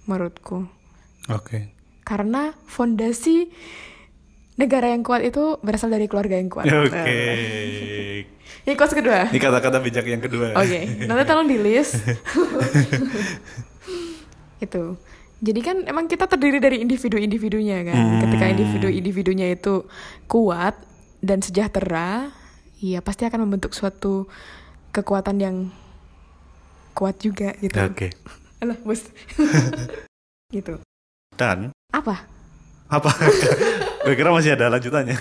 menurutku. 0.09 0.64
Oke. 1.28 1.76
Karena 2.07 2.57
fondasi 2.64 3.52
negara 4.57 4.88
yang 4.88 5.05
kuat 5.05 5.26
itu 5.26 5.61
berasal 5.61 5.93
dari 5.93 6.09
keluarga 6.09 6.40
yang 6.40 6.49
kuat. 6.49 6.64
Oke. 6.64 6.90
Nah, 6.90 7.07
Ini 8.66 8.75
quotes 8.75 8.99
kedua. 8.99 9.31
Ini 9.31 9.38
kata-kata 9.38 9.78
bijak 9.78 10.07
yang 10.11 10.19
kedua. 10.19 10.50
Oke, 10.59 11.07
nanti 11.07 11.23
tolong 11.23 11.47
di 11.47 11.55
list. 11.55 12.02
itu. 14.66 14.99
Jadi 15.37 15.61
kan 15.61 15.76
emang 15.85 16.09
kita 16.09 16.25
terdiri 16.25 16.59
dari 16.59 16.83
individu-individunya 16.83 17.87
kan. 17.87 17.95
Hmm. 17.95 18.21
Ketika 18.26 18.45
individu-individunya 18.50 19.55
itu 19.55 19.87
kuat 20.26 20.75
dan 21.21 21.45
sejahtera, 21.45 22.33
ya 22.80 23.00
pasti 23.00 23.25
akan 23.25 23.49
membentuk 23.49 23.73
suatu 23.73 24.28
kekuatan 24.92 25.37
yang 25.40 25.56
kuat 26.92 27.21
juga 27.21 27.52
gitu. 27.61 27.76
Oke. 27.76 28.12
Alah, 28.64 28.76
bos. 28.80 29.04
gitu. 30.56 30.80
Dan 31.37 31.73
Apa? 31.92 32.25
apa? 32.87 33.11
Gue 34.06 34.14
kira 34.14 34.30
masih 34.30 34.54
ada 34.54 34.71
lanjutannya. 34.71 35.18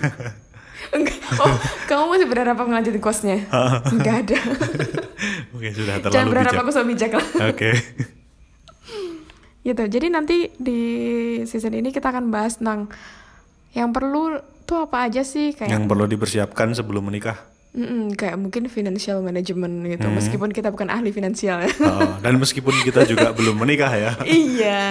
Enggak. 0.93 1.17
Oh, 1.41 1.57
kamu 1.89 2.03
masih 2.13 2.27
berharap 2.29 2.55
aku 2.61 2.69
ngelanjutin 2.69 3.01
quotesnya? 3.01 3.41
Enggak 3.89 4.15
ada. 4.21 4.37
Oke, 5.49 5.73
sudah 5.73 5.97
Jangan 5.97 6.13
terlalu 6.13 6.29
berharap 6.29 6.53
bijak. 6.53 6.61
aku 6.61 6.71
so 6.71 6.85
bijak 6.85 7.11
lah. 7.17 7.25
Oke. 7.49 7.69
gitu 9.65 9.81
jadi 9.81 10.13
nanti 10.13 10.53
di 10.61 10.81
season 11.49 11.73
ini 11.73 11.89
kita 11.89 12.13
akan 12.13 12.29
bahas 12.29 12.61
tentang 12.61 12.85
yang 13.73 13.89
perlu 13.89 14.37
tuh 14.65 14.81
apa 14.81 15.05
aja 15.05 15.21
sih 15.21 15.53
kayak 15.53 15.69
Yang 15.69 15.85
perlu 15.85 16.05
dipersiapkan 16.05 16.73
sebelum 16.73 17.05
menikah. 17.05 17.37
Mm-mm, 17.71 18.15
kayak 18.15 18.39
mungkin 18.39 18.65
financial 18.65 19.19
management 19.19 19.83
gitu 19.85 20.07
Hmm. 20.07 20.15
meskipun 20.15 20.49
kita 20.49 20.71
bukan 20.71 20.87
ahli 20.87 21.11
finansial 21.11 21.59
ya 21.59 21.67
Oh, 21.83 22.15
dan 22.19 22.39
meskipun 22.39 22.71
kita 22.81 23.03
juga 23.03 23.29
belum 23.37 23.55
menikah 23.57 23.91
ya. 23.91 24.11
iya 24.23 24.83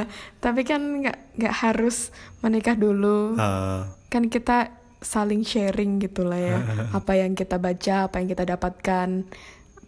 tapi 0.44 0.64
kan 0.64 0.80
nggak 0.80 1.36
nggak 1.36 1.54
harus 1.54 2.08
menikah 2.40 2.72
dulu 2.72 3.36
Ah, 3.36 3.92
kan 4.08 4.26
kita 4.26 4.72
saling 4.98 5.40
sharing 5.42 5.96
gitulah 5.98 6.36
ya 6.36 6.64
apa 6.90 7.12
yang 7.14 7.32
kita 7.32 7.56
baca 7.56 8.08
apa 8.08 8.20
yang 8.20 8.28
kita 8.28 8.44
dapatkan 8.46 9.28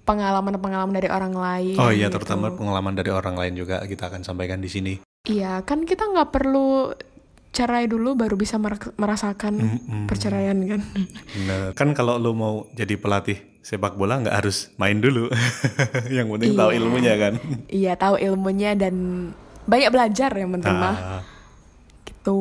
pengalaman-pengalaman 0.03 0.93
dari 0.93 1.09
orang 1.09 1.33
lain 1.33 1.77
oh 1.77 1.89
iya, 1.89 2.09
gitu. 2.09 2.21
terutama 2.21 2.51
pengalaman 2.51 2.93
dari 2.93 3.09
orang 3.09 3.33
lain 3.33 3.55
juga 3.55 3.81
kita 3.81 4.09
akan 4.09 4.23
sampaikan 4.23 4.59
di 4.59 4.69
sini. 4.69 4.93
iya 5.25 5.63
kan 5.63 5.85
kita 5.85 6.05
nggak 6.05 6.29
perlu 6.29 6.91
cerai 7.53 7.85
dulu 7.85 8.13
baru 8.15 8.35
bisa 8.35 8.57
mer- 8.57 8.97
merasakan 8.97 9.55
Mm-mm. 9.55 10.05
perceraian 10.05 10.57
kan 10.59 10.81
Nah, 11.39 11.71
kan 11.73 11.93
kalau 11.93 12.17
lu 12.17 12.33
mau 12.33 12.55
jadi 12.73 12.97
pelatih 12.97 13.37
sepak 13.61 13.95
bola 13.95 14.19
nggak 14.19 14.35
harus 14.35 14.73
main 14.75 14.99
dulu. 14.99 15.29
Yang 16.11 16.27
penting 16.31 16.51
tahu 16.53 16.71
Iya. 16.71 16.79
ilmunya 16.79 17.15
kan. 17.15 17.33
iya 17.71 17.93
tahu 17.95 18.17
ilmunya 18.17 18.75
dan 18.75 18.95
banyak 19.63 19.89
belajar 19.89 20.33
yang 20.33 20.51
penting 20.51 20.75
mah 20.75 20.97
Ah, 20.97 21.23
gitu 22.03 22.41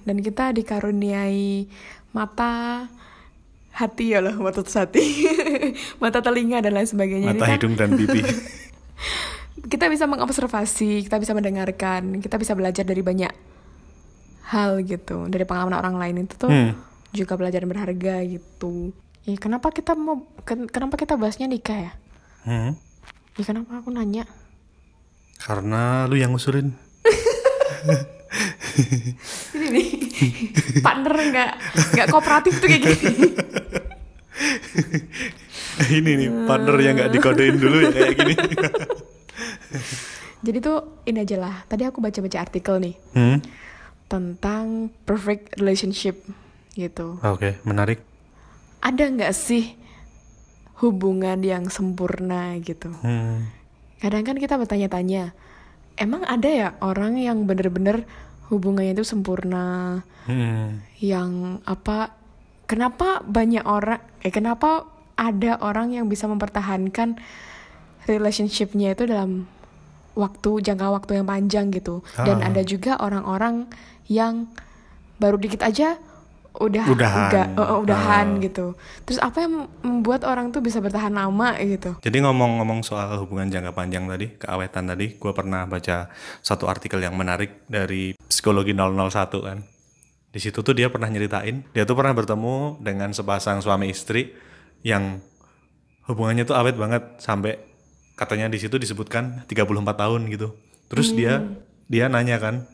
dan 0.00 0.16
kita 0.18 0.52
dikaruniai 0.52 1.66
mata 2.10 2.86
hati 3.72 4.14
ya 4.14 4.20
loh 4.20 4.38
mata 4.38 4.62
hati 4.62 5.02
mata 5.98 6.20
telinga 6.20 6.60
dan 6.60 6.72
lain 6.72 6.86
sebagainya 6.86 7.26
Ini 7.26 7.34
mata 7.34 7.44
kan 7.44 7.54
hidung 7.56 7.74
dan 7.74 7.90
pipi. 7.92 8.22
kita 9.72 9.88
bisa 9.88 10.04
mengobservasi 10.04 11.02
kita 11.02 11.16
bisa 11.16 11.32
mendengarkan 11.32 12.20
kita 12.20 12.36
bisa 12.36 12.52
belajar 12.52 12.84
dari 12.84 13.00
banyak 13.00 13.32
hal 14.46 14.78
gitu 14.80 15.26
dari 15.26 15.42
pengalaman 15.42 15.74
orang 15.74 15.94
lain 15.94 16.14
itu 16.22 16.34
tuh 16.36 16.46
Hmm. 16.46 16.70
juga 17.10 17.34
pelajaran 17.34 17.66
berharga 17.66 18.22
gitu 18.22 18.90
ya 19.22 19.34
kenapa 19.34 19.68
kita 19.68 19.94
mau 19.94 20.22
ken- 20.42 20.66
kenapa 20.66 20.94
kita 20.94 21.14
bahasnya 21.14 21.46
nikah 21.46 21.78
ya 21.80 21.92
Hmm. 22.42 22.70
ya 23.34 23.42
kenapa 23.42 23.78
aku 23.78 23.88
nanya 23.88 24.22
Karena 25.36 26.04
lu 26.04 26.14
yang 26.14 26.30
ngusulin. 26.30 26.70
ini 29.54 29.66
nih 29.70 29.86
partner 30.80 31.14
nggak 31.14 31.50
nggak 31.92 32.06
kooperatif 32.08 32.56
tuh 32.56 32.66
kayak 32.66 32.82
gini 32.82 33.28
ini 35.92 36.10
nih 36.16 36.28
partner 36.44 36.74
yang 36.78 36.92
nggak 36.96 37.10
dikodein 37.10 37.54
dulu 37.54 37.76
ya 37.78 37.88
kayak 37.90 38.12
gini. 38.14 38.34
jadi 40.44 40.56
tuh 40.60 40.76
ini 41.04 41.18
aja 41.18 41.36
lah 41.38 41.54
tadi 41.64 41.82
aku 41.82 41.98
baca-baca 41.98 42.38
artikel 42.40 42.74
nih 42.78 42.94
Hmm. 43.12 43.36
Tentang 44.06 44.88
perfect 45.02 45.56
relationship 45.56 46.20
gitu 46.74 47.18
Oke, 47.20 47.56
menarik. 47.62 48.02
ada 48.80 49.02
nggak 49.02 49.30
sih 49.30 49.74
hubungan 50.76 51.38
yang 51.38 51.66
sempurna 51.66 52.58
gitu 52.58 52.90
Hmm. 53.00 53.48
kadang 53.98 54.22
kan 54.22 54.36
kita 54.36 54.54
bertanya-tanya 54.54 55.32
emang 55.96 56.22
ada 56.24 56.48
ya 56.48 56.68
orang 56.78 57.16
yang 57.16 57.46
bener-bener 57.46 58.04
hubungannya 58.48 58.92
itu 58.92 59.06
sempurna 59.06 60.02
Hmm. 60.26 60.82
yang 60.98 61.62
apa 61.62 62.12
kenapa 62.64 63.22
banyak 63.22 63.62
orang 63.62 64.02
eh 64.20 64.28
kenapa 64.28 64.88
ada 65.14 65.62
orang 65.62 65.92
yang 65.92 66.08
bisa 66.08 66.26
mempertahankan 66.26 67.16
relationshipnya 68.04 68.92
itu 68.92 69.06
dalam 69.06 69.46
waktu 70.14 70.62
jangka 70.62 70.88
waktu 70.90 71.18
yang 71.18 71.26
panjang 71.26 71.66
gitu 71.68 72.00
dan 72.16 72.38
Ah. 72.38 72.48
ada 72.48 72.62
juga 72.62 72.96
orang-orang 72.96 73.66
yang 74.06 74.46
baru 75.16 75.36
dikit 75.36 75.60
aja 75.60 75.98
udah 76.54 76.86
Udahan. 76.86 77.28
uga- 77.28 77.50
oh, 77.52 77.66
oh, 77.66 77.78
udahan 77.82 78.38
Ah. 78.38 78.40
gitu. 78.40 78.78
Terus 79.02 79.18
apa 79.18 79.42
yang 79.42 79.66
membuat 79.80 80.22
orang 80.22 80.48
tuh 80.48 80.62
bisa 80.62 80.78
bertahan 80.78 81.10
lama 81.10 81.50
gitu? 81.58 81.98
Jadi 81.98 82.16
ngomong-ngomong 82.20 82.80
soal 82.80 83.10
hubungan 83.18 83.50
jangka 83.50 83.74
panjang 83.74 84.06
tadi, 84.06 84.38
keawetan 84.38 84.86
tadi, 84.86 85.18
gue 85.18 85.32
pernah 85.32 85.66
baca 85.66 86.06
satu 86.40 86.64
artikel 86.64 87.02
yang 87.02 87.18
menarik 87.18 87.66
dari 87.66 88.14
psikologi 88.22 88.70
001 88.70 89.42
kan. 89.42 89.66
Di 90.30 90.38
situ 90.38 90.62
tuh 90.62 90.74
dia 90.74 90.86
pernah 90.88 91.06
nyeritain, 91.06 91.66
dia 91.68 91.82
tuh 91.82 91.94
pernah 91.94 92.14
bertemu 92.14 92.78
dengan 92.78 93.10
sepasang 93.10 93.58
suami 93.58 93.90
istri 93.90 94.30
yang 94.80 95.18
hubungannya 96.04 96.44
tuh 96.44 96.54
awet 96.54 96.74
banget 96.74 97.18
sampai 97.18 97.58
katanya 98.14 98.50
di 98.50 98.58
situ 98.58 98.78
disebutkan 98.78 99.46
34 99.46 99.74
tahun 99.94 100.20
gitu. 100.30 100.54
Terus 100.90 101.14
dia 101.14 101.42
dia 101.90 102.06
nanya 102.08 102.40
kan, 102.40 102.64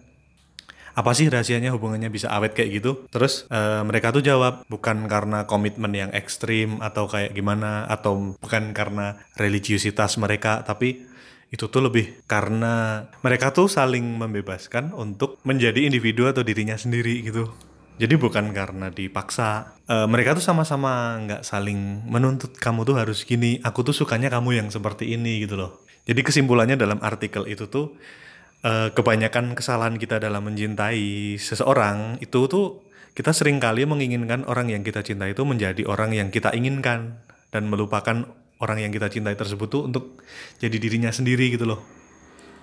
apa 0.94 1.10
sih 1.16 1.30
rahasianya 1.30 1.72
hubungannya 1.72 2.12
bisa 2.12 2.28
awet 2.28 2.52
kayak 2.52 2.82
gitu? 2.82 3.08
Terus 3.08 3.48
eh, 3.48 3.82
mereka 3.82 4.12
tuh 4.12 4.22
jawab 4.22 4.66
bukan 4.68 5.08
karena 5.08 5.48
komitmen 5.48 5.92
yang 5.96 6.10
ekstrim 6.12 6.82
atau 6.84 7.08
kayak 7.08 7.32
gimana 7.32 7.88
atau 7.88 8.36
bukan 8.36 8.76
karena 8.76 9.18
religiusitas 9.38 10.20
mereka, 10.20 10.62
tapi 10.62 11.08
itu 11.50 11.66
tuh 11.66 11.82
lebih 11.82 12.22
karena 12.30 13.06
mereka 13.26 13.50
tuh 13.50 13.66
saling 13.66 14.06
membebaskan 14.06 14.94
untuk 14.94 15.42
menjadi 15.42 15.82
individu 15.82 16.30
atau 16.30 16.46
dirinya 16.46 16.78
sendiri 16.78 17.26
gitu. 17.26 17.50
Jadi 18.00 18.16
bukan 18.16 18.56
karena 18.56 18.88
dipaksa. 18.88 19.76
Eh, 19.84 20.08
mereka 20.08 20.32
tuh 20.32 20.40
sama-sama 20.40 21.20
nggak 21.20 21.44
saling 21.44 22.08
menuntut 22.08 22.56
kamu 22.56 22.88
tuh 22.88 22.96
harus 22.96 23.28
gini. 23.28 23.60
Aku 23.60 23.84
tuh 23.84 23.92
sukanya 23.92 24.32
kamu 24.32 24.56
yang 24.56 24.68
seperti 24.72 25.12
ini 25.12 25.44
gitu 25.44 25.60
loh. 25.60 25.84
Jadi 26.08 26.24
kesimpulannya 26.24 26.80
dalam 26.80 26.96
artikel 27.04 27.44
itu 27.44 27.68
tuh 27.68 27.92
eh, 28.64 28.88
kebanyakan 28.96 29.52
kesalahan 29.52 30.00
kita 30.00 30.16
dalam 30.16 30.48
mencintai 30.48 31.36
seseorang 31.36 32.16
itu 32.24 32.48
tuh 32.48 32.80
kita 33.12 33.36
sering 33.36 33.60
kali 33.60 33.84
menginginkan 33.84 34.48
orang 34.48 34.72
yang 34.72 34.80
kita 34.80 35.04
cintai 35.04 35.36
itu 35.36 35.44
menjadi 35.44 35.84
orang 35.84 36.16
yang 36.16 36.32
kita 36.32 36.56
inginkan 36.56 37.20
dan 37.52 37.68
melupakan 37.68 38.24
orang 38.64 38.78
yang 38.80 38.92
kita 38.96 39.12
cintai 39.12 39.36
tersebut 39.36 39.68
tuh 39.68 39.82
untuk 39.84 40.24
jadi 40.56 40.76
dirinya 40.80 41.12
sendiri 41.12 41.52
gitu 41.52 41.68
loh. 41.68 41.84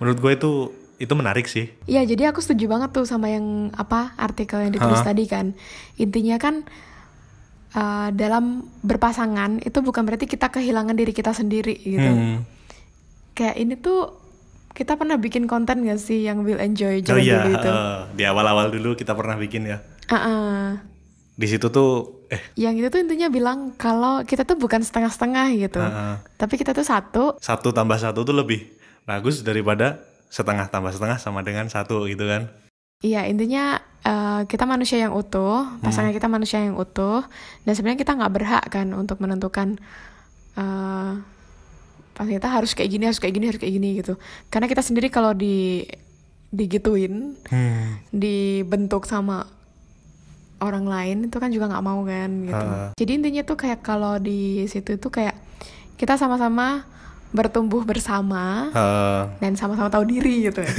Menurut 0.02 0.18
gue 0.18 0.32
itu 0.34 0.52
itu 0.98 1.12
menarik 1.14 1.46
sih. 1.46 1.70
Iya, 1.86 2.02
jadi 2.02 2.34
aku 2.34 2.42
setuju 2.42 2.66
banget 2.66 2.90
tuh 2.90 3.06
sama 3.06 3.30
yang 3.30 3.70
apa 3.78 4.18
artikel 4.18 4.58
yang 4.58 4.74
ditulis 4.74 4.98
Hah? 5.00 5.14
tadi 5.14 5.24
kan. 5.30 5.54
Intinya 5.94 6.36
kan 6.42 6.66
uh, 7.78 8.10
dalam 8.10 8.66
berpasangan 8.82 9.62
itu 9.62 9.78
bukan 9.78 10.02
berarti 10.02 10.26
kita 10.26 10.50
kehilangan 10.50 10.98
diri 10.98 11.14
kita 11.14 11.30
sendiri 11.30 11.78
gitu. 11.78 12.10
Hmm. 12.10 12.42
Kayak 13.38 13.56
ini 13.62 13.74
tuh 13.78 14.18
kita 14.74 14.98
pernah 14.98 15.18
bikin 15.18 15.46
konten 15.46 15.86
gak 15.86 15.98
sih 16.02 16.26
yang 16.26 16.42
will 16.42 16.58
enjoy 16.58 16.98
Oh 17.02 17.14
zaman 17.14 17.22
iya, 17.22 17.38
dulu 17.42 17.50
itu? 17.54 17.70
eh, 17.70 17.98
di 18.14 18.22
awal-awal 18.26 18.66
dulu 18.70 18.94
kita 18.98 19.14
pernah 19.14 19.38
bikin 19.38 19.70
ya. 19.70 19.78
Uh-uh. 20.10 20.78
Di 21.38 21.46
situ 21.46 21.70
tuh 21.70 22.26
eh 22.30 22.42
Yang 22.58 22.74
itu 22.82 22.88
tuh 22.90 23.00
intinya 23.06 23.28
bilang 23.30 23.58
kalau 23.78 24.26
kita 24.26 24.42
tuh 24.42 24.58
bukan 24.58 24.82
setengah-setengah 24.82 25.46
gitu, 25.54 25.78
Heeh. 25.78 26.14
tapi 26.34 26.58
kita 26.58 26.74
tuh 26.74 26.82
satu. 26.82 27.24
satu 27.38 27.70
tambah 27.70 27.98
satu 27.98 28.26
tuh 28.26 28.34
lebih 28.34 28.66
bagus 29.06 29.40
daripada 29.46 30.02
setengah 30.28 30.68
tambah 30.68 30.92
setengah 30.92 31.18
sama 31.20 31.40
dengan 31.44 31.68
satu 31.68 32.04
gitu 32.08 32.24
kan. 32.28 32.52
Iya 32.98 33.30
intinya 33.30 33.78
uh, 34.02 34.42
kita 34.50 34.66
manusia 34.66 34.98
yang 34.98 35.14
utuh, 35.14 35.62
pasangan 35.78 36.10
kita 36.10 36.26
manusia 36.26 36.58
yang 36.58 36.74
utuh, 36.74 37.22
dan 37.62 37.72
sebenarnya 37.78 38.02
kita 38.02 38.18
nggak 38.18 38.32
berhak 38.34 38.64
kan 38.68 38.90
untuk 38.90 39.22
menentukan 39.22 39.78
uh, 40.58 41.14
pas 42.18 42.26
kita 42.26 42.50
harus 42.50 42.74
kayak 42.74 42.90
gini, 42.90 43.06
harus 43.06 43.22
kayak 43.22 43.34
gini, 43.38 43.46
harus 43.46 43.60
kayak 43.62 43.74
gini 43.78 43.88
gitu. 44.02 44.18
Karena 44.50 44.66
kita 44.66 44.82
sendiri 44.82 45.06
kalau 45.14 45.30
di 45.30 45.86
digituin, 46.50 47.38
Hmm. 47.46 48.02
dibentuk 48.10 49.06
sama 49.06 49.46
orang 50.58 50.90
lain 50.90 51.16
itu 51.30 51.38
kan 51.38 51.54
juga 51.54 51.70
nggak 51.70 51.86
mau 51.86 52.02
kan 52.02 52.30
gitu. 52.50 52.66
Ah. 52.66 52.90
Jadi 52.98 53.10
intinya 53.14 53.42
tuh 53.46 53.54
kayak 53.54 53.78
kalau 53.86 54.18
di 54.18 54.66
situ 54.66 54.98
tuh 54.98 55.14
kayak 55.14 55.38
kita 55.94 56.18
sama-sama 56.18 56.82
bertumbuh 57.30 57.82
bersama 57.82 58.68
Eh, 58.70 59.22
dan 59.38 59.52
sama-sama 59.54 59.88
tahu 59.88 60.04
diri 60.04 60.48
gitu. 60.48 60.64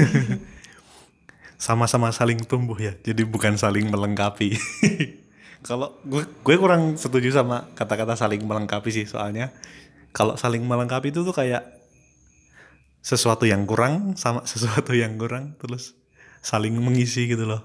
sama-sama 1.59 2.09
saling 2.09 2.39
tumbuh 2.39 2.75
ya 2.75 2.95
jadi 2.99 3.27
bukan 3.27 3.59
saling 3.59 3.91
melengkapi 3.91 4.55
kalau 5.67 5.91
gue 6.07 6.23
gue 6.23 6.55
kurang 6.55 6.95
setuju 6.95 7.35
sama 7.35 7.67
kata-kata 7.75 8.15
saling 8.15 8.39
melengkapi 8.41 8.89
sih 8.89 9.03
soalnya 9.03 9.51
kalau 10.09 10.39
saling 10.39 10.63
melengkapi 10.63 11.11
itu 11.11 11.19
tuh 11.21 11.35
kayak 11.35 11.67
sesuatu 12.99 13.43
yang 13.43 13.67
kurang 13.67 14.15
sama 14.15 14.47
sesuatu 14.49 14.95
yang 14.95 15.19
kurang 15.19 15.59
terus 15.59 15.99
saling 16.39 16.75
mengisi 16.75 17.27
gitu 17.27 17.45
loh 17.45 17.61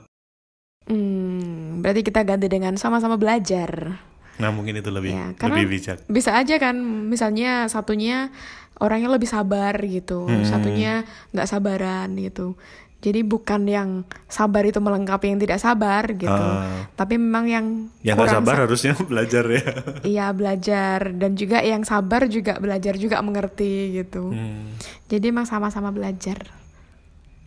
Hmm, 0.84 1.80
berarti 1.80 2.04
kita 2.04 2.28
ganti 2.28 2.44
dengan 2.44 2.76
sama-sama 2.76 3.16
belajar. 3.16 3.96
nah 4.36 4.52
mungkin 4.52 4.76
itu 4.76 4.92
lebih 4.92 5.16
Ya, 5.16 5.32
lebih 5.32 5.64
bijak 5.72 6.04
bisa 6.12 6.36
aja 6.36 6.60
kan, 6.60 6.76
misalnya 7.08 7.64
satunya 7.72 8.28
orangnya 8.76 9.08
lebih 9.08 9.26
sabar 9.26 9.74
gitu, 9.78 10.24
Hmm. 10.24 10.42
satunya 10.42 11.02
nggak 11.30 11.46
sabaran 11.46 12.10
gitu. 12.16 12.54
Jadi 12.98 13.20
bukan 13.20 13.68
yang 13.68 13.88
sabar 14.26 14.64
itu 14.64 14.78
melengkapi 14.78 15.28
yang 15.28 15.36
tidak 15.38 15.58
sabar 15.58 16.08
gitu, 16.08 16.24
Ah. 16.24 16.88
tapi 16.94 17.14
memang 17.14 17.44
yang 17.44 17.66
yang 18.00 18.16
kurang 18.16 18.40
sabar 18.40 18.54
sa- 18.54 18.62
harusnya 18.64 18.92
belajar 19.04 19.44
ya 19.46 19.64
Iya 20.02 20.26
belajar 20.32 21.12
dan 21.12 21.34
juga 21.34 21.60
yang 21.60 21.82
sabar 21.82 22.24
juga 22.26 22.56
belajar 22.56 22.96
juga 22.96 23.20
mengerti 23.20 23.92
gitu. 23.94 24.32
Hmm. 24.32 24.72
Jadi 25.06 25.24
emang 25.26 25.44
sama-sama 25.44 25.90
belajar. 25.90 26.48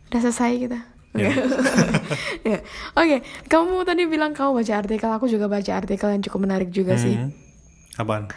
Udah 0.08 0.22
selesai 0.22 0.52
kita. 0.60 0.80
Ya. 1.14 1.26
Oke. 1.28 1.42
Ya. 2.46 2.62
Oke, 2.94 3.18
kamu 3.46 3.82
tadi 3.82 4.06
bilang 4.06 4.32
kamu 4.32 4.56
baca 4.56 4.74
artikel, 4.78 5.10
aku 5.10 5.26
juga 5.26 5.48
baca 5.48 5.72
artikel 5.74 6.08
yang 6.08 6.22
cukup 6.22 6.40
menarik 6.40 6.70
juga 6.70 6.96
sih. 6.96 7.18
Hmm. 7.18 7.34
apaan 7.98 8.30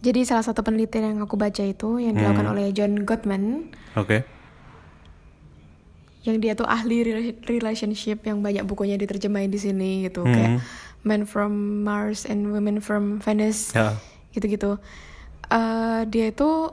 Jadi 0.00 0.24
salah 0.24 0.40
satu 0.40 0.60
penelitian 0.60 1.12
yang 1.12 1.20
aku 1.20 1.36
baca 1.36 1.60
itu 1.60 2.00
yang 2.00 2.12
dilakukan 2.14 2.46
Hmm. 2.46 2.54
oleh 2.54 2.72
John 2.72 3.04
Gottman, 3.04 3.68
oke 3.94 4.24
yang 6.20 6.36
dia 6.36 6.52
tuh 6.52 6.64
ahli 6.64 7.00
rela- 7.00 7.36
relationship 7.44 8.20
yang 8.22 8.40
banyak 8.40 8.60
bukunya 8.62 8.96
diterjemahin 8.96 9.48
di 9.48 9.56
sini 9.56 9.90
gitu, 10.04 10.20
Hmm. 10.20 10.32
kayak 10.32 10.50
Men 11.00 11.24
from 11.24 11.52
Mars 11.80 12.24
and 12.24 12.52
Women 12.52 12.78
from 12.78 13.16
Venus, 13.18 13.72
ya 13.72 13.96
gitu-gitu. 14.30 14.76
Eh, 15.48 16.00
dia 16.06 16.28
itu 16.28 16.68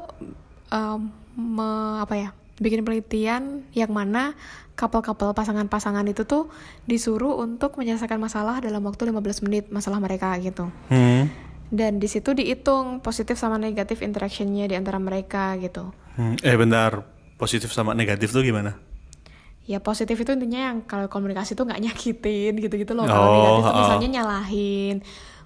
me- 1.34 1.98
apa 1.98 2.13
ya, 2.13 2.30
bikin 2.58 2.84
penelitian 2.84 3.63
yang 3.72 3.88
mana 3.88 4.36
couple-couple 4.76 5.32
pasangan-pasangan 5.32 6.06
itu 6.06 6.22
tuh 6.22 6.52
disuruh 6.84 7.40
untuk 7.40 7.74
menyelesaikan 7.74 8.20
masalah 8.20 8.60
dalam 8.60 8.84
waktu 8.84 9.06
15 9.06 9.40
menit 9.42 9.72
masalah 9.72 9.98
mereka 9.98 10.36
gitu. 10.38 10.68
Hmm. 10.88 11.32
Dan 11.67 11.99
di 11.99 12.08
situ 12.08 12.32
dihitung 12.32 13.03
positif 13.03 13.36
sama 13.36 13.60
negatif 13.60 13.99
interactionnya 13.99 14.71
di 14.71 14.75
antara 14.80 14.97
mereka 15.03 15.56
gitu. 15.60 15.91
Hmm. 16.17 16.34
eh 16.41 16.58
bentar 16.58 17.06
positif 17.38 17.69
sama 17.69 17.93
negatif 17.93 18.34
tuh 18.34 18.41
gimana 18.41 18.82
Ya 19.67 19.84
positif 19.84 20.15
itu 20.17 20.32
intinya 20.32 20.71
yang 20.71 20.77
kalau 20.88 21.12
komunikasi 21.12 21.51
tuh 21.53 21.67
nggak 21.67 21.82
nyakitin 21.84 22.56
gitu-gitu 22.58 22.95
loh. 22.95 23.03
Oh, 23.03 23.12
Kalau 23.12 23.27
negatif 23.36 23.62
tuh 23.62 23.73
ha-ha. 23.75 23.82
misalnya 23.84 24.08
nyalahin 24.23 24.97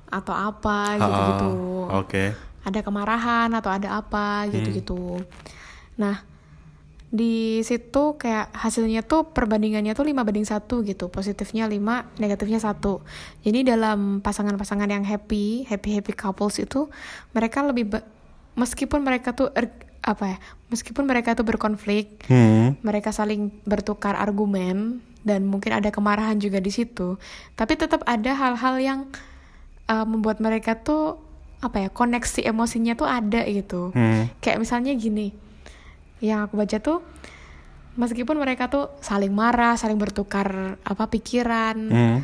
atau 0.07 0.33
apa 0.35 0.77
gitu-gitu. 1.01 1.51
Ah, 1.89 1.99
oke 1.99 2.23
Ada 2.61 2.79
kemarahan 2.85 3.49
atau 3.51 3.71
ada 3.73 3.97
apa 3.97 4.45
gitu-gitu. 4.47 5.25
Nah 5.97 6.21
di 7.11 7.59
situ 7.61 8.15
kayak 8.15 8.55
hasilnya 8.55 9.03
tuh 9.03 9.27
perbandingannya 9.27 9.91
tuh 9.91 10.07
5 10.07 10.15
banding 10.17 10.47
satu 10.47 10.79
gitu 10.81 11.11
positifnya 11.11 11.67
5 11.67 11.75
negatifnya 12.17 12.57
satu 12.57 13.03
jadi 13.41 13.67
dalam 13.67 14.23
pasangan-pasangan 14.23 14.87
yang 14.87 15.03
happy 15.03 15.67
happy 15.67 15.91
happy 15.93 16.15
couples 16.15 16.55
itu 16.57 16.87
mereka 17.29 17.61
lebih 17.61 17.99
meskipun 18.55 19.03
mereka 19.03 19.35
tuh 19.35 19.51
er- 19.51 19.75
apa 20.01 20.23
ya 20.25 20.37
meskipun 20.67 21.03
mereka 21.03 21.35
tuh 21.35 21.43
berkonflik 21.43 22.25
Hmm. 22.25 22.79
mereka 22.79 23.11
saling 23.11 23.51
bertukar 23.63 24.15
argumen 24.15 25.03
dan 25.21 25.45
mungkin 25.45 25.75
ada 25.75 25.91
kemarahan 25.91 26.39
juga 26.39 26.57
di 26.57 26.71
situ 26.71 27.19
tapi 27.53 27.75
tetap 27.75 28.01
ada 28.05 28.31
hal-hal 28.31 28.79
yang 28.79 28.99
uh, 29.85 30.07
membuat 30.07 30.39
mereka 30.39 30.73
tuh 30.73 31.19
apa 31.59 31.77
ya 31.77 31.89
koneksi 31.91 32.47
emosinya 32.47 32.95
tuh 32.95 33.05
ada 33.05 33.43
gitu 33.45 33.91
Hmm. 33.91 34.31
kayak 34.39 34.57
misalnya 34.57 34.95
gini 34.95 35.35
yang 36.21 36.45
aku 36.45 36.55
baca 36.55 36.77
tuh 36.77 37.01
meskipun 37.93 38.37
mereka 38.37 38.65
tuh 38.65 38.93
saling 38.99 39.29
marah 39.29 39.75
saling 39.75 39.97
bertukar 39.97 40.47
apa 40.79 41.03
pikiran 41.07 41.77
Hmm. 41.83 42.17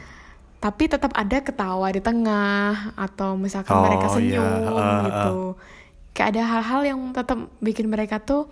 tapi 0.57 0.85
tetap 0.85 1.11
ada 1.11 1.37
ketawa 1.39 1.89
di 1.89 1.99
tengah 1.99 2.95
atau 2.95 3.35
misalkan 3.35 3.73
Oh, 3.73 3.83
mereka 3.83 4.05
iya. 4.07 4.13
senyum 4.39 4.45
Ah, 4.63 4.71
ah. 4.71 5.01
gitu 5.03 5.37
kayak 6.11 6.27
ada 6.31 6.43
hal-hal 6.47 6.81
yang 6.87 6.99
tetap 7.11 7.35
bikin 7.57 7.85
mereka 7.85 8.17
tuh 8.17 8.47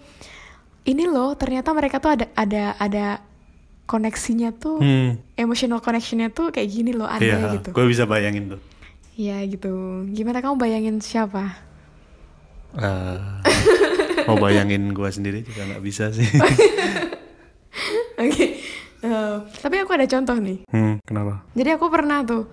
ini 0.84 1.06
loh 1.06 1.34
ternyata 1.34 1.72
mereka 1.72 1.98
tuh 1.98 2.12
ada 2.12 2.26
ada 2.36 2.76
ada 2.76 3.06
koneksinya 3.86 4.50
tuh 4.52 4.78
Hmm. 4.78 5.18
emotional 5.36 5.80
connectionnya 5.80 6.30
tuh 6.30 6.50
kayak 6.50 6.68
gini 6.68 6.92
loh 6.92 7.06
ada 7.06 7.22
Iya, 7.22 7.54
gitu 7.56 7.70
gue 7.70 7.86
bisa 7.86 8.04
bayangin 8.04 8.52
tuh. 8.52 8.62
ya 9.16 9.40
gitu 9.42 9.72
gimana 10.10 10.42
kamu 10.42 10.58
bayangin 10.58 10.98
siapa 11.00 11.64
Eh, 12.76 13.18
mau 14.30 14.38
bayangin 14.42 14.92
gue 14.92 15.10
sendiri 15.10 15.46
juga 15.46 15.66
nggak 15.70 15.84
bisa 15.84 16.12
sih. 16.12 16.26
oke 18.26 18.46
Eh, 19.06 19.38
tapi 19.62 19.76
aku 19.78 19.94
ada 19.94 20.10
contoh 20.10 20.34
nih 20.42 20.66
hmm, 20.74 21.06
kenapa? 21.06 21.46
jadi 21.54 21.78
aku 21.78 21.94
pernah 21.94 22.26
tuh 22.26 22.50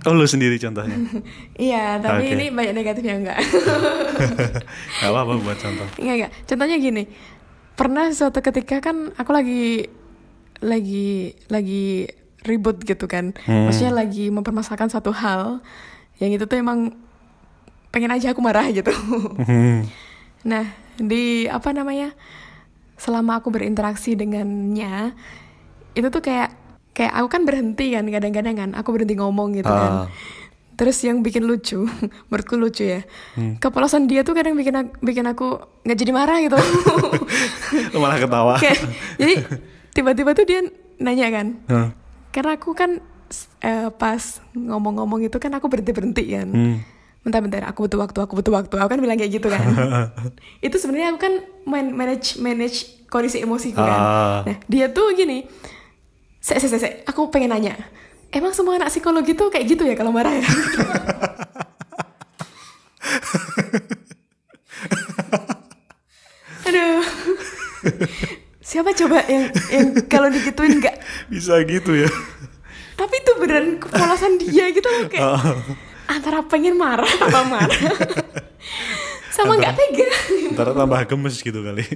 Oh 0.00 0.16
lu 0.16 0.24
sendiri 0.24 0.56
contohnya. 0.56 0.96
Iya, 1.60 2.00
tapi 2.00 2.32
Oke. 2.32 2.32
ini 2.32 2.48
banyak 2.48 2.72
negatifnya 2.72 3.14
enggak. 3.20 3.38
Gak 4.96 5.10
apa-apa 5.12 5.36
buat 5.44 5.60
contoh. 5.60 5.84
Enggak, 6.00 6.14
enggak. 6.16 6.32
Contohnya 6.48 6.76
gini. 6.80 7.04
Pernah 7.76 8.08
suatu 8.16 8.40
ketika 8.40 8.80
kan 8.80 9.12
aku 9.20 9.28
lagi 9.28 9.92
lagi 10.64 11.36
lagi 11.52 12.08
ribut 12.48 12.80
gitu 12.80 13.04
kan. 13.04 13.36
Maksudnya 13.44 13.92
lagi 13.92 14.32
mempermasalahkan 14.32 14.88
suatu 14.88 15.12
hal 15.12 15.60
yang 16.16 16.32
itu 16.32 16.48
tuh 16.48 16.56
emang 16.56 16.96
pengen 17.92 18.16
aja 18.16 18.32
aku 18.32 18.40
marah 18.40 18.72
gitu. 18.72 18.92
Hmm. 19.44 19.84
nah, 20.48 20.64
di 21.00 21.48
apa 21.48 21.72
namanya? 21.72 22.12
Selama 23.00 23.40
aku 23.40 23.48
berinteraksi 23.48 24.12
dengannya, 24.12 25.16
itu 25.96 26.08
tuh 26.12 26.20
kayak 26.20 26.52
kayak 26.92 27.12
aku 27.16 27.28
kan 27.32 27.42
berhenti 27.48 27.96
kan 27.96 28.04
kadang-kadang 28.04 28.54
kan 28.56 28.70
aku 28.76 28.92
berhenti 28.92 29.16
ngomong 29.16 29.56
gitu 29.56 29.72
kan. 29.72 30.04
Ah. 30.04 30.08
Terus 30.76 30.96
yang 31.04 31.20
bikin 31.20 31.44
lucu, 31.44 31.84
menurutku 32.28 32.56
lucu 32.56 32.84
ya. 32.88 33.00
Kepolosan 33.60 34.08
dia 34.08 34.24
tuh 34.24 34.32
kadang 34.36 34.56
bikin 34.56 34.76
aku, 34.76 34.90
bikin 35.00 35.24
aku 35.28 35.60
nggak 35.84 35.98
jadi 35.98 36.12
marah 36.12 36.38
gitu. 36.44 36.56
Malah 38.00 38.18
ketawa. 38.20 38.54
kayak 38.60 38.80
jadi 39.16 39.34
tiba-tiba 39.92 40.30
tuh 40.36 40.44
dia 40.44 40.60
nanya 41.00 41.28
kan. 41.32 41.46
Karena 42.32 42.56
aku 42.56 42.76
kan 42.76 43.00
eh, 43.64 43.88
pas 43.92 44.40
ngomong-ngomong 44.56 45.24
itu 45.24 45.36
kan 45.40 45.52
aku 45.56 45.68
berhenti-berhenti 45.68 46.24
kan. 46.32 46.48
Hmm. 46.48 46.76
Bentar-bentar, 47.20 47.60
aku 47.68 47.84
butuh 47.84 48.00
waktu, 48.00 48.18
aku 48.24 48.32
butuh 48.40 48.52
waktu. 48.54 48.74
Aku 48.74 48.88
kan 48.88 49.00
bilang 49.00 49.20
kayak 49.20 49.32
gitu 49.32 49.52
kan. 49.52 49.60
itu 50.66 50.76
sebenarnya 50.76 51.12
aku 51.12 51.20
kan 51.20 51.34
man- 51.68 51.92
manage 51.92 52.40
manage 52.40 52.76
kondisi 53.06 53.44
emosiku 53.44 53.76
kan. 53.76 54.00
Ah. 54.00 54.38
Nah, 54.48 54.56
dia 54.64 54.88
tuh 54.88 55.12
gini. 55.12 55.44
Se, 56.40 56.56
se, 56.56 56.66
se, 56.66 57.04
aku 57.04 57.28
pengen 57.28 57.52
nanya. 57.52 57.76
Emang 58.30 58.54
semua 58.54 58.78
anak 58.78 58.88
psikologi 58.88 59.34
tuh 59.34 59.50
kayak 59.50 59.66
gitu 59.68 59.82
ya 59.84 59.92
kalau 59.92 60.14
marah 60.14 60.32
ya? 60.32 60.46
Aduh. 66.66 67.02
Siapa 68.60 68.94
coba 68.94 69.24
yang 69.26 69.50
yang 69.72 69.88
kalau 70.06 70.30
digituin 70.30 70.78
nggak 70.78 70.96
Bisa 71.26 71.58
gitu 71.66 71.96
ya. 71.96 72.10
tapi 72.94 73.16
itu 73.16 73.32
beneran 73.40 73.80
kepolosan 73.80 74.36
dia 74.36 74.68
gitu 74.70 74.84
loh 74.84 75.08
kayak 75.08 75.24
antara 76.10 76.42
pengen 76.42 76.74
marah 76.74 77.06
apa 77.06 77.40
marah? 77.54 77.80
Sama 79.30 79.56
nggak 79.56 79.74
tega. 79.78 80.08
Ntar 80.52 80.74
tambah 80.74 81.00
gemes 81.06 81.38
gitu 81.38 81.62
kali. 81.62 81.86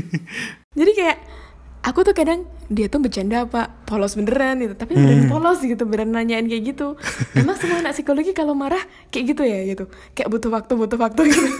jadi 0.78 0.90
kayak 0.96 1.18
aku 1.84 2.00
tuh 2.08 2.16
kadang 2.16 2.48
dia 2.72 2.88
tuh 2.88 3.04
bercanda 3.04 3.44
apa 3.44 3.68
polos 3.84 4.16
beneran 4.16 4.58
gitu. 4.64 4.74
Tapi 4.74 4.96
beneran 4.96 5.28
polos 5.28 5.60
gitu 5.60 5.84
beneran 5.84 6.16
nanyain 6.16 6.48
kayak 6.48 6.74
gitu. 6.74 6.96
Emang 7.36 7.60
semua 7.60 7.84
anak 7.84 7.92
psikologi 7.92 8.32
kalau 8.32 8.56
marah 8.56 8.80
kayak 9.12 9.36
gitu 9.36 9.42
ya 9.44 9.60
gitu. 9.68 9.84
Kayak 10.16 10.28
butuh 10.32 10.50
waktu 10.50 10.72
butuh 10.74 10.98
waktu 10.98 11.22
gitu. 11.28 11.48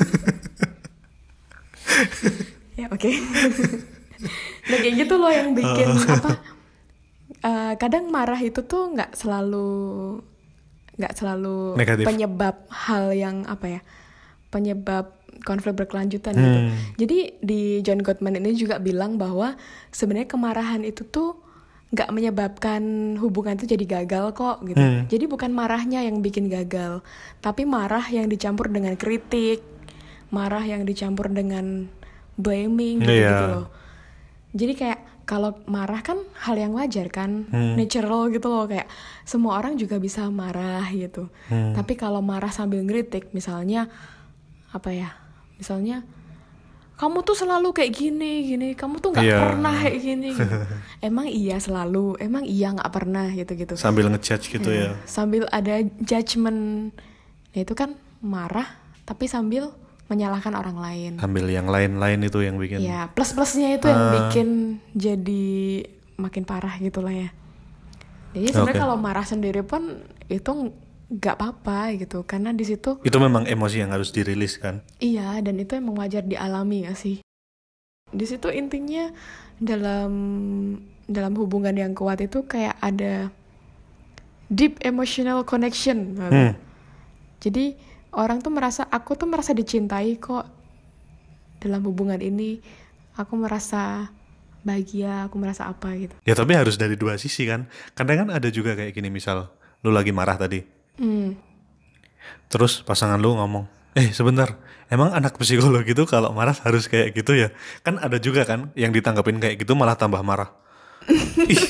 Ya 2.75 2.91
oke. 2.91 3.07
Nah 4.67 4.79
kayak 4.83 5.07
gitu 5.07 5.15
loh 5.15 5.31
yang 5.31 5.55
bikin 5.55 5.95
apa 6.11 6.43
eh, 7.39 7.73
kadang 7.79 8.11
marah 8.11 8.41
itu 8.43 8.67
tuh 8.67 8.91
nggak 8.91 9.15
selalu 9.15 10.19
nggak 10.95 11.13
selalu 11.13 11.75
Negatif. 11.75 12.05
penyebab 12.05 12.57
hal 12.69 13.11
yang 13.11 13.43
apa 13.45 13.67
ya 13.69 13.81
penyebab 14.49 15.11
konflik 15.43 15.75
berkelanjutan 15.75 16.33
gitu 16.33 16.59
Hmm. 16.63 16.75
jadi 16.95 17.19
di 17.39 17.61
John 17.83 18.01
Gottman 18.01 18.39
ini 18.39 18.55
juga 18.55 18.79
bilang 18.79 19.19
bahwa 19.19 19.59
sebenarnya 19.91 20.31
kemarahan 20.31 20.83
itu 20.83 21.03
tuh 21.05 21.43
nggak 21.91 22.11
menyebabkan 22.11 22.83
hubungan 23.19 23.55
itu 23.55 23.71
jadi 23.71 24.03
gagal 24.03 24.35
kok 24.35 24.67
gitu. 24.67 24.75
Hmm. 24.75 25.07
Jadi 25.07 25.31
bukan 25.31 25.55
marahnya 25.55 26.03
yang 26.03 26.19
bikin 26.19 26.51
gagal, 26.51 27.07
tapi 27.39 27.63
marah 27.63 28.03
yang 28.05 28.27
dicampur 28.27 28.67
dengan 28.67 28.99
kritik, 28.99 29.63
marah 30.27 30.67
yang 30.67 30.83
dicampur 30.83 31.31
dengan 31.31 31.87
blaming 32.35 32.99
gitu, 32.99 33.15
Iya. 33.15 33.39
loh. 33.47 33.67
Jadi 34.51 34.73
kayak 34.75 35.01
kalau 35.25 35.57
marah 35.65 36.01
kan 36.01 36.21
hal 36.39 36.55
yang 36.55 36.73
wajar 36.73 37.09
kan, 37.09 37.49
Hmm. 37.49 37.75
natural 37.75 38.29
gitu 38.29 38.45
loh 38.47 38.65
kayak 38.65 38.85
semua 39.23 39.57
orang 39.57 39.75
juga 39.75 39.97
bisa 39.97 40.29
marah 40.29 40.85
gitu. 40.89 41.33
Hmm. 41.49 41.73
Tapi 41.73 41.93
kalau 41.95 42.21
marah 42.21 42.49
sambil 42.49 42.81
ngeritik 42.81 43.33
misalnya 43.33 43.89
apa 44.69 44.93
ya? 44.93 45.17
Misalnya 45.57 46.05
kamu 46.95 47.21
tuh 47.21 47.35
selalu 47.35 47.73
kayak 47.73 47.91
gini 47.91 48.47
gini, 48.47 48.69
kamu 48.73 49.01
tuh 49.01 49.11
nggak 49.11 49.27
Iya. 49.27 49.39
pernah 49.41 49.75
kayak 49.75 49.99
gini. 49.99 50.29
gitu. 50.31 50.57
emang 51.09 51.27
iya 51.27 51.57
selalu, 51.59 52.15
emang 52.19 52.45
iya 52.45 52.71
nggak 52.71 52.93
pernah 52.93 53.27
gitu-gitu. 53.29 53.75
Sambil 53.75 54.07
ngejudge 54.07 54.47
gitu 54.53 54.71
ya. 54.71 54.95
Sambil 55.05 55.49
ada 55.49 55.81
judgement, 55.99 56.93
ya 57.51 57.65
itu 57.65 57.75
kan 57.75 57.97
marah 58.21 58.67
tapi 59.05 59.25
sambil 59.25 59.69
menyalahkan 60.05 60.53
orang 60.53 60.77
lain. 60.77 61.13
Sambil 61.17 61.49
yang 61.49 61.65
lain-lain 61.67 62.21
itu 62.21 62.39
yang 62.41 62.61
bikin. 62.61 62.85
Ya, 62.85 63.09
plus-plusnya 63.09 63.77
itu 63.77 63.89
yang 63.89 64.03
Ah. 64.03 64.13
bikin 64.29 64.49
jadi 64.93 65.45
makin 66.17 66.45
parah 66.45 66.77
gitu 66.77 67.01
lah 67.01 67.11
ya. 67.11 67.29
Jadi 68.35 68.51
sebenarnya 68.51 68.77
Oke. 68.77 68.85
kalau 68.85 68.97
marah 68.99 69.25
sendiri 69.25 69.63
pun 69.63 70.03
itu 70.27 70.75
nggak 71.05 71.35
apa-apa 71.37 71.95
gitu, 71.97 72.25
karena 72.25 72.51
di 72.51 72.65
situ 72.65 72.99
Itu 73.01 73.17
memang 73.17 73.47
emosi 73.47 73.81
yang 73.81 73.93
harus 73.93 74.11
dirilis 74.11 74.59
kan. 74.59 74.83
iya 74.99 75.39
dan 75.39 75.57
itu 75.57 75.77
emang 75.77 75.95
wajar 75.97 76.25
dialami 76.25 76.85
gak 76.85 76.99
sih. 76.99 77.17
Di 78.11 78.25
situ 78.25 78.51
intinya 78.51 79.09
dalam 79.57 80.11
dalam 81.05 81.33
hubungan 81.37 81.77
yang 81.77 81.93
kuat 81.93 82.21
itu 82.21 82.43
kayak 82.45 82.75
ada 82.81 83.29
deep 84.49 84.81
emotional 84.83 85.45
connection. 85.45 86.17
Hmm. 86.19 86.53
Jadi 87.39 87.77
orang 88.17 88.41
tuh 88.41 88.51
merasa 88.55 88.87
aku 88.89 89.19
tuh 89.19 89.29
merasa 89.29 89.53
dicintai 89.53 90.17
kok 90.19 90.47
dalam 91.61 91.83
hubungan 91.87 92.19
ini. 92.19 92.61
Aku 93.15 93.39
merasa 93.39 94.11
bahagia, 94.67 95.29
aku 95.29 95.37
merasa 95.39 95.69
apa 95.71 95.95
gitu. 95.95 96.15
Ya 96.27 96.35
tapi 96.35 96.57
harus 96.57 96.75
dari 96.75 96.99
dua 96.99 97.15
sisi 97.21 97.47
kan. 97.47 97.71
Kadang 97.95 98.27
kan 98.27 98.29
ada 98.35 98.49
juga 98.51 98.75
kayak 98.75 98.97
gini 98.97 99.13
misal 99.13 99.53
lu 99.85 99.95
lagi 99.95 100.11
marah 100.11 100.35
tadi. 100.41 100.65
Hmm. 100.99 101.37
Terus 102.49 102.81
pasangan 102.83 103.21
lu 103.21 103.37
ngomong, 103.37 103.69
"Eh, 103.95 104.11
sebentar. 104.11 104.57
Emang 104.89 105.13
anak 105.13 105.37
psikologi 105.37 105.93
itu 105.93 106.05
kalau 106.09 106.33
marah 106.33 106.57
harus 106.65 106.89
kayak 106.89 107.13
gitu 107.15 107.37
ya?" 107.37 107.53
Kan 107.85 108.01
ada 108.01 108.17
juga 108.19 108.49
kan 108.49 108.73
yang 108.75 108.91
ditanggapin 108.91 109.39
kayak 109.39 109.61
gitu 109.63 109.77
malah 109.77 109.95
tambah 109.95 110.25
marah. 110.25 110.51
Ih, 111.53 111.61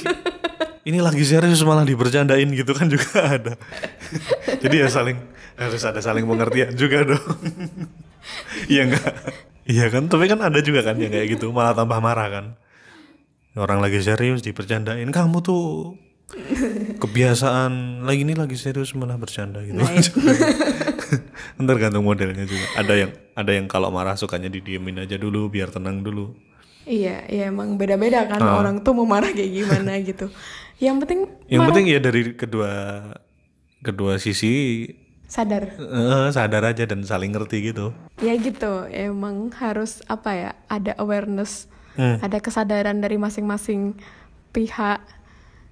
ini 0.85 0.99
lagi 1.01 1.25
serius 1.25 1.65
malah 1.65 1.83
dibercandain 1.83 2.49
gitu 2.51 2.73
kan 2.73 2.87
juga 2.87 3.09
ada. 3.37 3.55
Jadi 4.61 4.77
ya 4.79 4.89
saling 4.89 5.17
harus 5.57 5.83
ada 5.83 5.99
saling 5.99 6.25
pengertian 6.25 6.73
juga 6.75 7.05
dong. 7.05 7.25
Iya 8.65 8.89
enggak? 8.89 9.05
Iya 9.69 9.93
kan? 9.93 10.09
Tapi 10.09 10.25
kan 10.25 10.41
ada 10.41 10.57
juga 10.61 10.81
kan 10.81 10.97
yang 10.97 11.13
kayak 11.13 11.37
gitu 11.37 11.53
malah 11.53 11.77
tambah 11.77 12.01
marah 12.01 12.29
kan. 12.33 12.47
Orang 13.53 13.85
lagi 13.85 14.01
serius 14.01 14.41
dibercandain, 14.41 15.05
kamu 15.13 15.45
tuh 15.45 15.93
kebiasaan 16.99 18.03
lagi 18.03 18.25
ini 18.25 18.33
lagi 18.33 18.57
serius 18.57 18.97
malah 18.97 19.21
bercanda 19.21 19.61
gitu. 19.61 19.77
Nah, 19.77 19.93
itu. 19.93 20.17
Tergantung 21.69 22.09
modelnya 22.09 22.49
juga. 22.49 22.65
Ada 22.81 22.95
yang 22.97 23.11
ada 23.37 23.51
yang 23.53 23.67
kalau 23.69 23.93
marah 23.93 24.17
sukanya 24.17 24.49
didiemin 24.49 25.05
aja 25.05 25.21
dulu 25.21 25.53
biar 25.53 25.69
tenang 25.69 26.01
dulu. 26.01 26.33
Iya, 26.85 27.25
ya 27.29 27.49
emang 27.49 27.77
beda-beda 27.77 28.25
kan 28.25 28.41
Ah. 28.41 28.61
orang 28.61 28.81
tuh 28.81 28.93
mau 28.93 29.05
marah 29.05 29.33
kayak 29.33 29.53
gimana 29.53 30.01
gitu. 30.01 30.29
Yang 30.77 30.97
penting 31.01 31.21
Yang 31.47 31.61
marah 31.61 31.69
penting 31.71 31.87
ya 31.87 31.99
dari 31.99 32.23
kedua 32.33 32.71
kedua 33.81 34.17
sisi 34.17 34.87
sadar. 35.25 35.71
eh, 35.73 36.29
sadar 36.31 36.63
aja 36.67 36.85
dan 36.85 37.03
saling 37.03 37.31
ngerti 37.31 37.71
gitu. 37.71 37.93
Ya 38.19 38.35
gitu, 38.35 38.87
emang 38.89 39.51
harus 39.55 40.03
apa 40.07 40.31
ya? 40.33 40.51
Ada 40.67 40.95
awareness, 40.97 41.67
Hmm. 41.95 42.19
ada 42.19 42.39
kesadaran 42.39 42.99
dari 42.99 43.15
masing-masing 43.17 43.95
pihak 44.51 44.99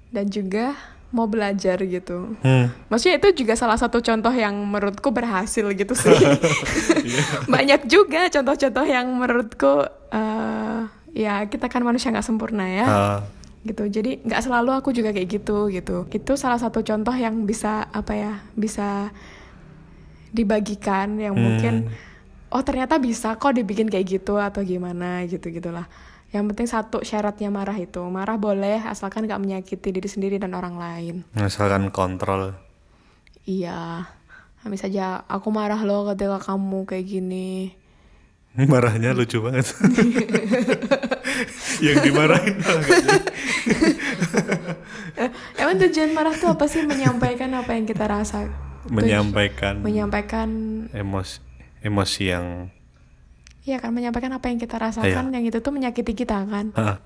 dan 0.08 0.26
juga 0.28 0.74
mau 1.08 1.26
belajar 1.26 1.76
gitu. 1.78 2.34
Hmm. 2.40 2.72
Maksudnya 2.88 3.18
itu 3.18 3.44
juga 3.44 3.52
salah 3.52 3.76
satu 3.76 3.98
contoh 3.98 4.30
yang 4.30 4.54
menurutku 4.56 5.10
berhasil 5.10 5.66
gitu 5.68 5.92
sih. 5.92 6.08
Banyak 7.52 7.84
juga 7.84 8.28
contoh-contoh 8.28 8.84
yang 8.84 9.06
menurutku 9.10 9.82
eh, 10.08 10.80
ya 11.12 11.44
kita 11.44 11.66
kan 11.66 11.82
manusia 11.82 12.08
nggak 12.08 12.24
sempurna 12.24 12.64
ya. 12.64 12.86
Ah, 12.86 13.18
gitu. 13.62 13.86
Jadi 13.86 14.22
nggak 14.26 14.42
selalu 14.42 14.70
aku 14.74 14.90
juga 14.90 15.14
kayak 15.14 15.28
gitu 15.28 15.70
gitu. 15.70 16.06
Itu 16.10 16.34
salah 16.34 16.58
satu 16.58 16.82
contoh 16.82 17.14
yang 17.14 17.46
bisa 17.46 17.86
apa 17.90 18.12
ya 18.14 18.32
bisa 18.58 19.10
dibagikan 20.32 21.20
yang 21.20 21.36
mungkin 21.36 21.92
oh 22.48 22.62
ternyata 22.64 22.96
bisa 22.96 23.36
kok 23.36 23.52
dibikin 23.52 23.92
kayak 23.92 24.20
gitu 24.20 24.40
atau 24.40 24.62
gimana 24.66 25.22
gitu 25.30 25.48
gitulah. 25.50 25.86
Yang 26.32 26.44
penting 26.54 26.68
satu 26.68 26.98
syaratnya 27.04 27.52
marah 27.52 27.76
itu. 27.76 28.00
Marah 28.08 28.40
boleh 28.40 28.80
asalkan 28.88 29.28
nggak 29.28 29.42
menyakiti 29.42 29.92
diri 29.92 30.08
sendiri 30.08 30.36
dan 30.40 30.56
orang 30.56 30.80
lain. 30.80 31.14
Misalkan 31.36 31.92
kontrol. 31.92 32.56
iya. 33.44 34.08
Habis 34.62 34.86
saja 34.86 35.26
aku 35.26 35.50
marah 35.50 35.82
loh 35.82 36.06
ketika 36.14 36.38
kamu 36.38 36.86
kayak 36.86 37.06
gini 37.10 37.74
Marahnya 38.52 39.16
lucu 39.16 39.40
banget. 39.40 39.72
yang 41.86 41.98
dimarahin. 42.04 42.56
Eh, 45.16 45.30
emang 45.56 45.76
tujuan 45.80 46.10
marah 46.12 46.36
tuh 46.36 46.52
apa 46.52 46.64
sih? 46.68 46.84
Menyampaikan 46.84 47.48
apa 47.56 47.72
yang 47.72 47.84
kita 47.88 48.04
rasa. 48.08 48.48
menyampaikan 48.82 49.78
Menyampaikan, 49.78 50.48
emosi 50.90 51.38
emosi 51.86 52.22
yang 52.34 52.46
ya 53.62 53.78
kan 53.78 53.94
menyampaikan 53.94 54.34
apa 54.34 54.50
yang 54.50 54.58
kita 54.58 54.74
rasakan, 54.74 55.30
yang 55.30 55.46
itu 55.46 55.62
tuh 55.62 55.70
menyakiti 55.70 56.18
kita 56.18 56.42
kan. 56.50 56.74
ah, 56.74 56.98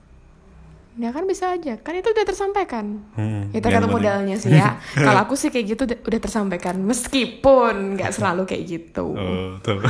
Ya 0.97 1.13
kan 1.13 1.29
bisa 1.29 1.53
aja, 1.53 1.77
kan 1.77 1.93
itu 1.93 2.09
udah 2.09 2.25
tersampaikan. 2.25 3.05
hmm, 3.13 3.53
Itu 3.53 3.69
yang 3.69 3.85
kata 3.85 3.85
penting. 3.85 3.93
modalnya 3.93 4.37
sih 4.41 4.49
ya. 4.49 4.81
Kalau 4.97 5.21
aku 5.23 5.37
sih 5.37 5.53
kayak 5.53 5.77
gitu 5.77 5.83
udah, 5.85 5.99
udah 6.01 6.21
tersampaikan, 6.25 6.81
meskipun 6.81 8.01
nggak 8.01 8.17
selalu 8.17 8.49
kayak 8.49 8.65
gitu. 8.65 9.13
Oh, 9.13 9.61
tuh. 9.61 9.85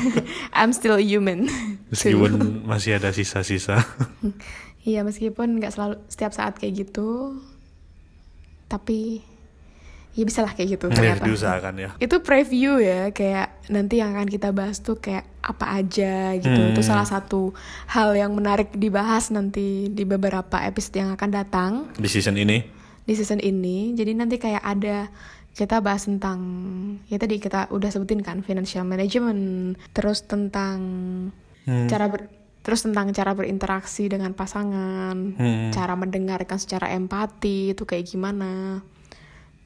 I'm 0.56 0.72
still 0.72 0.96
human. 0.96 1.44
Meskipun 1.92 2.40
masih 2.72 2.96
ada 2.96 3.12
sisa-sisa. 3.12 3.84
Iya 4.80 5.04
meskipun 5.04 5.60
nggak 5.60 5.76
selalu 5.76 6.00
setiap 6.08 6.32
saat 6.32 6.56
kayak 6.56 6.88
gitu, 6.88 7.36
tapi 8.66 9.20
ya 10.16 10.24
bisa 10.24 10.40
lah 10.40 10.50
kayak 10.50 10.68
gitu 10.72 10.88
Ya, 10.88 10.94
ternyata. 10.96 11.22
diusahakan 11.22 11.74
ya. 11.76 11.90
Itu 11.98 12.18
preview 12.18 12.80
ya, 12.80 13.12
kayak 13.12 13.68
nanti 13.68 14.00
yang 14.00 14.10
akan 14.10 14.26
kita 14.26 14.48
bahas 14.50 14.80
tuh 14.80 14.96
kayak 14.96 15.28
apa 15.38 15.76
aja 15.76 16.32
gitu. 16.34 16.60
Itu 16.72 16.80
Hmm. 16.80 16.88
salah 16.88 17.04
satu 17.04 17.52
hal 17.86 18.10
yang 18.12 18.32
menarik 18.32 18.72
dibahas 18.72 19.28
nanti 19.28 19.86
di 19.86 20.02
beberapa 20.02 20.56
episode 20.58 20.96
yang 20.96 21.10
akan 21.12 21.30
datang 21.30 21.72
Di 21.94 22.08
season 22.08 22.34
ini. 22.34 22.64
di 22.98 23.12
season 23.12 23.38
ini. 23.38 23.92
Jadi 23.92 24.12
nanti 24.12 24.34
kayak 24.36 24.64
ada 24.64 25.12
kita 25.52 25.78
bahas 25.78 26.04
tentang 26.04 26.40
ya 27.06 27.16
tadi 27.16 27.36
kita 27.36 27.68
udah 27.70 27.88
sebutin 27.88 28.20
kan 28.20 28.40
financial 28.40 28.82
management, 28.82 29.76
terus 29.92 30.20
tentang 30.22 30.78
Hmm. 31.62 31.86
cara 31.86 32.06
ber 32.06 32.28
terus 32.60 32.82
tentang 32.82 33.08
cara 33.10 33.30
berinteraksi 33.30 34.06
dengan 34.06 34.34
pasangan, 34.34 35.14
Hmm. 35.14 35.70
cara 35.70 35.94
mendengarkan 35.94 36.56
secara 36.56 36.90
empati 36.90 37.70
itu 37.70 37.84
kayak 37.84 38.04
gimana. 38.06 38.82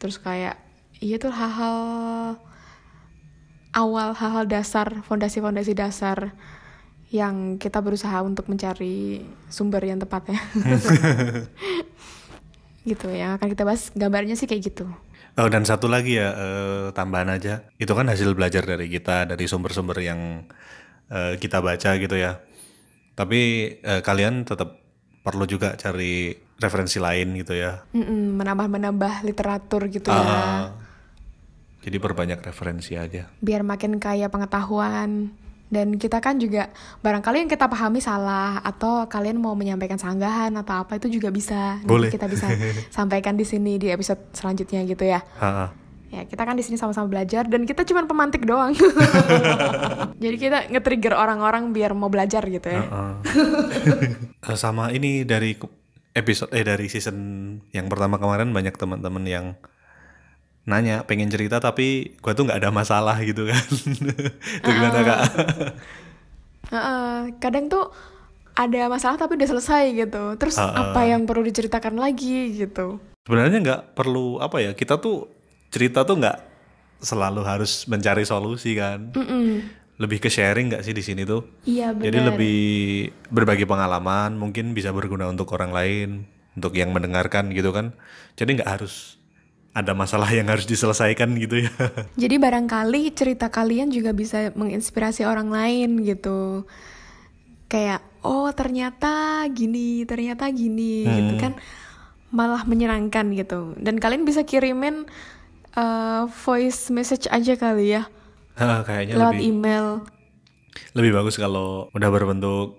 Terus 0.00 0.16
kayak 0.16 0.56
iya 0.98 1.20
tuh 1.20 1.30
hal-hal 1.30 1.76
awal 3.76 4.16
hal-hal 4.16 4.48
dasar, 4.48 5.04
fondasi-fondasi 5.06 5.76
dasar 5.76 6.32
yang 7.10 7.58
kita 7.58 7.82
berusaha 7.82 8.22
untuk 8.22 8.46
mencari 8.46 9.26
sumber 9.50 9.82
yang 9.82 9.98
tepat 9.98 10.22
ya. 10.32 10.40
gitu 12.80 13.12
yang 13.12 13.36
akan 13.36 13.52
kita 13.52 13.62
bahas 13.66 13.92
gambarnya 13.92 14.34
sih 14.38 14.48
kayak 14.48 14.72
gitu. 14.72 14.88
Oh, 15.38 15.46
dan 15.46 15.62
satu 15.62 15.86
lagi 15.86 16.18
ya 16.18 16.32
eh, 16.32 16.86
tambahan 16.96 17.30
aja. 17.30 17.68
Itu 17.76 17.94
kan 17.94 18.08
hasil 18.08 18.34
belajar 18.34 18.66
dari 18.66 18.90
kita 18.90 19.28
dari 19.28 19.44
sumber-sumber 19.46 20.00
yang 20.00 20.48
eh, 21.12 21.36
kita 21.36 21.60
baca 21.60 21.90
gitu 22.00 22.16
ya. 22.16 22.40
Tapi 23.14 23.40
eh, 23.84 24.00
kalian 24.00 24.48
tetap 24.48 24.79
perlu 25.20 25.44
juga 25.44 25.74
cari 25.74 26.32
referensi 26.56 26.96
lain 26.96 27.36
gitu 27.36 27.52
ya. 27.52 27.84
Menambah-menambah 27.92 29.22
literatur 29.22 29.88
gitu 29.88 30.08
ya. 30.08 30.16
Ah, 30.16 30.64
jadi 31.80 31.96
perbanyak 31.96 32.40
referensi 32.40 32.92
aja. 32.94 33.28
biar 33.38 33.60
makin 33.60 33.96
kaya 33.96 34.28
pengetahuan 34.28 35.32
dan 35.70 35.94
kita 35.94 36.18
kan 36.18 36.36
juga 36.36 36.68
barangkali 36.98 37.40
yang 37.40 37.48
kita 37.48 37.64
pahami 37.64 38.02
salah 38.02 38.58
atau 38.60 39.06
kalian 39.06 39.38
mau 39.38 39.54
menyampaikan 39.54 39.96
sanggahan 39.96 40.50
atau 40.52 40.82
apa 40.82 40.98
itu 40.98 41.06
juga 41.08 41.30
bisa 41.30 41.78
Nanti 41.78 41.86
Boleh. 41.86 42.10
kita 42.10 42.26
bisa 42.26 42.50
sampaikan 42.92 43.32
di 43.32 43.46
sini 43.46 43.78
di 43.78 43.86
episode 43.86 44.18
selanjutnya 44.34 44.82
gitu 44.82 45.06
ya 45.06 45.22
Ha-ha. 45.38 45.70
Ya 46.10 46.26
kita 46.26 46.42
kan 46.42 46.58
di 46.58 46.66
sini 46.66 46.74
sama-sama 46.74 47.06
belajar 47.06 47.46
dan 47.46 47.62
kita 47.62 47.86
cuma 47.86 48.02
pemantik 48.04 48.42
doang. 48.42 48.74
Jadi 50.22 50.36
kita 50.36 50.66
nge-trigger 50.68 51.14
orang-orang 51.14 51.70
biar 51.70 51.94
mau 51.94 52.10
belajar 52.10 52.42
gitu 52.50 52.66
ya. 52.66 52.82
Heeh. 52.82 53.12
Eh, 54.50 54.56
sama 54.56 54.90
ini 54.90 55.22
dari 55.22 55.54
episode 56.16 56.50
eh 56.56 56.66
dari 56.66 56.90
season 56.90 57.14
yang 57.70 57.86
pertama 57.86 58.18
kemarin 58.18 58.50
banyak 58.50 58.74
teman-teman 58.74 59.22
yang 59.28 59.46
nanya 60.64 61.04
pengen 61.04 61.30
cerita 61.30 61.60
tapi 61.60 62.18
gua 62.24 62.32
tuh 62.34 62.48
nggak 62.48 62.58
ada 62.66 62.72
masalah 62.74 63.20
gitu 63.22 63.46
kan. 63.46 63.64
Itu 64.64 64.68
gimana 64.68 65.00
kak? 65.06 65.22
Heeh, 66.72 67.14
kadang 67.38 67.70
tuh 67.70 67.94
ada 68.58 68.90
masalah 68.90 69.16
tapi 69.20 69.38
udah 69.38 69.48
selesai 69.54 69.94
gitu. 69.94 70.34
Terus 70.40 70.56
Heeh. 70.58 70.74
apa 70.74 71.00
yang 71.06 71.28
perlu 71.28 71.46
diceritakan 71.46 72.00
lagi 72.00 72.58
gitu? 72.58 72.98
Sebenarnya 73.28 73.58
nggak 73.62 73.82
perlu 73.94 74.40
apa 74.42 74.58
ya 74.58 74.72
kita 74.74 74.98
tuh 74.98 75.39
cerita 75.70 76.02
tuh 76.04 76.18
nggak 76.20 76.38
selalu 77.00 77.40
harus 77.46 77.88
mencari 77.88 78.28
solusi 78.28 78.76
kan 78.76 79.14
Mm-mm. 79.16 79.64
lebih 79.96 80.20
ke 80.20 80.28
sharing 80.28 80.68
nggak 80.74 80.84
sih 80.84 80.92
di 80.92 81.00
sini 81.00 81.24
tuh 81.24 81.46
iya 81.64 81.96
benar 81.96 82.04
jadi 82.04 82.18
lebih 82.28 82.60
berbagi 83.32 83.64
pengalaman 83.64 84.36
mungkin 84.36 84.76
bisa 84.76 84.92
berguna 84.92 85.30
untuk 85.30 85.48
orang 85.56 85.72
lain 85.72 86.08
untuk 86.58 86.76
yang 86.76 86.92
mendengarkan 86.92 87.48
gitu 87.56 87.72
kan 87.72 87.96
jadi 88.36 88.60
nggak 88.60 88.70
harus 88.80 89.20
ada 89.70 89.94
masalah 89.94 90.26
yang 90.34 90.50
harus 90.50 90.66
diselesaikan 90.66 91.30
gitu 91.38 91.62
ya 91.66 91.70
Jadi 92.22 92.36
barangkali 92.42 93.14
cerita 93.14 93.54
kalian 93.54 93.94
juga 93.94 94.10
bisa 94.10 94.50
menginspirasi 94.58 95.22
orang 95.22 95.54
lain 95.54 96.02
gitu. 96.02 96.66
Kayak 97.70 98.02
oh 98.26 98.50
ternyata 98.50 99.46
gini, 99.54 100.02
ternyata 100.10 100.50
gini 100.50 101.06
gitu 101.06 101.34
kan. 101.38 101.52
Malah 102.34 102.66
menyenangkan 102.66 103.30
gitu. 103.38 103.78
Dan 103.78 104.02
kalian 104.02 104.26
bisa 104.26 104.42
kirimin 104.42 105.06
uh, 105.74 106.26
voice 106.42 106.88
message 106.88 107.26
aja 107.26 107.54
kali 107.54 107.94
ya 107.94 108.06
kayaknya 108.56 109.16
lewat 109.16 109.36
lebih 109.36 109.46
email 109.46 109.86
lebih 110.92 111.12
bagus 111.14 111.34
kalau 111.34 111.88
udah 111.90 112.08
berbentuk 112.08 112.78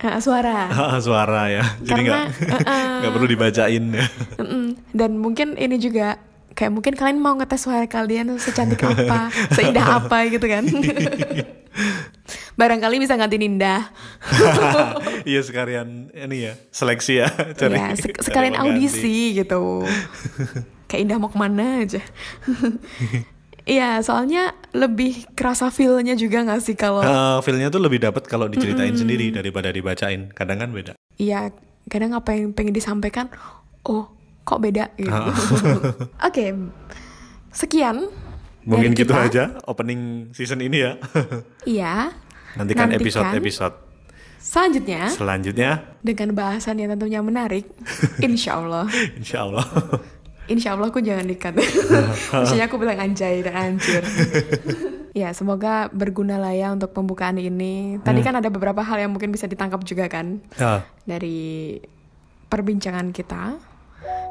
uh, 0.00 0.18
suara. 0.18 0.68
suara 1.06 1.48
ya 1.48 1.64
jadi 1.80 2.00
nggak 2.02 2.24
Karena, 2.36 2.98
nggak 3.00 3.12
perlu 3.12 3.28
dibacain 3.28 3.84
ya 3.92 4.06
Mm-mm. 4.40 4.64
Dan 4.90 5.16
mungkin 5.16 5.54
ini 5.54 5.78
juga 5.78 6.18
kayak 6.50 6.72
mungkin 6.74 6.92
kalian 6.98 7.22
mau 7.22 7.38
ngetes 7.38 7.62
suara 7.62 7.86
kalian 7.86 8.36
secantik 8.36 8.82
apa, 8.82 9.30
seindah 9.56 10.02
apa 10.02 10.26
gitu 10.28 10.44
kan. 10.44 10.66
Barangkali 12.58 13.00
bisa 13.00 13.16
ganti 13.16 13.38
Ninda. 13.40 13.88
iya 15.24 15.40
sekalian 15.40 16.10
ini 16.12 16.50
ya 16.50 16.54
seleksi 16.68 17.22
ya 17.22 17.28
cari 17.56 17.78
Iya, 17.78 17.86
sek- 17.96 18.20
sekalian 18.20 18.58
audisi 18.58 19.32
gitu. 19.32 19.86
Kayak 20.90 21.02
Indah 21.06 21.16
mau 21.16 21.30
ke 21.30 21.38
mana 21.38 21.80
aja. 21.80 22.02
Iya, 23.62 24.00
soalnya 24.00 24.56
lebih 24.72 25.30
kerasa 25.30 25.68
feel-nya 25.68 26.16
juga 26.16 26.42
gak 26.42 26.58
sih 26.58 26.74
kalau 26.74 26.98
Eh, 27.00 27.38
feel-nya 27.40 27.68
tuh 27.68 27.78
lebih 27.78 28.00
dapat 28.00 28.24
kalau 28.24 28.48
diceritain 28.48 28.96
sendiri 28.96 29.30
daripada 29.30 29.68
dibacain 29.68 30.32
kadang 30.32 30.58
kan 30.58 30.72
beda 30.72 30.92
Iya, 31.14 31.52
kadang 31.86 32.10
apa 32.10 32.32
yang 32.32 32.50
pengen 32.50 32.72
disampaikan, 32.72 33.28
oh 33.84 34.10
kok 34.42 34.58
beda 34.58 34.90
gitu. 34.96 35.12
Ah. 35.12 35.30
Oke, 36.26 36.50
sekian. 37.50 38.08
mungkin 38.60 38.92
gitu 38.92 39.08
kita. 39.08 39.24
aja 39.24 39.44
opening 39.64 40.32
season 40.32 40.58
ini 40.58 40.80
ya 40.80 40.92
Iya. 41.76 42.16
nantikan 42.56 42.88
Nantikan. 42.88 42.96
episode-episode 42.96 43.76
Selanjutnya, 44.36 45.02
selanjutnya 45.10 45.70
dengan 46.00 46.32
bahasan 46.32 46.76
yang 46.76 46.90
tentunya 46.90 47.20
menarik, 47.20 47.68
insya 48.18 48.56
Allah. 48.56 48.88
insya 49.14 49.44
Allah 49.44 49.68
Insya 50.50 50.74
Allah 50.74 50.90
aku 50.90 50.98
jangan 50.98 51.24
dikat. 51.24 51.54
Maksudnya 52.34 52.66
aku 52.66 52.76
bilang 52.76 52.98
anjay 52.98 53.38
dan 53.40 53.54
anjir. 53.54 54.02
ya 55.20 55.30
semoga 55.30 55.86
berguna 55.94 56.42
lah 56.42 56.50
ya 56.50 56.74
untuk 56.74 56.90
pembukaan 56.90 57.38
ini. 57.38 58.02
Tadi 58.02 58.20
kan 58.20 58.34
ada 58.34 58.50
beberapa 58.50 58.82
hal 58.82 58.98
yang 58.98 59.14
mungkin 59.14 59.30
bisa 59.30 59.46
ditangkap 59.46 59.78
juga 59.86 60.10
kan 60.10 60.42
Ah, 60.58 60.82
dari 61.06 61.78
perbincangan 62.50 63.14
kita. 63.14 63.62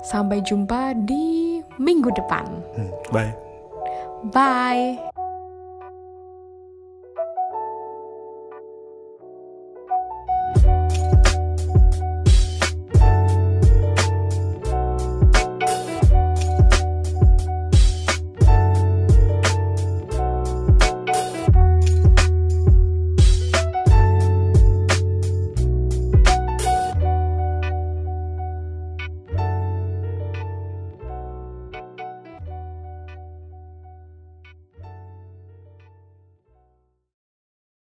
Sampai 0.03 0.43
jumpa 0.43 0.95
di 0.95 1.60
minggu 1.79 2.12
depan. 2.12 2.45
hmm, 2.75 2.91
bye 3.15 3.32
Bye. 4.19 5.18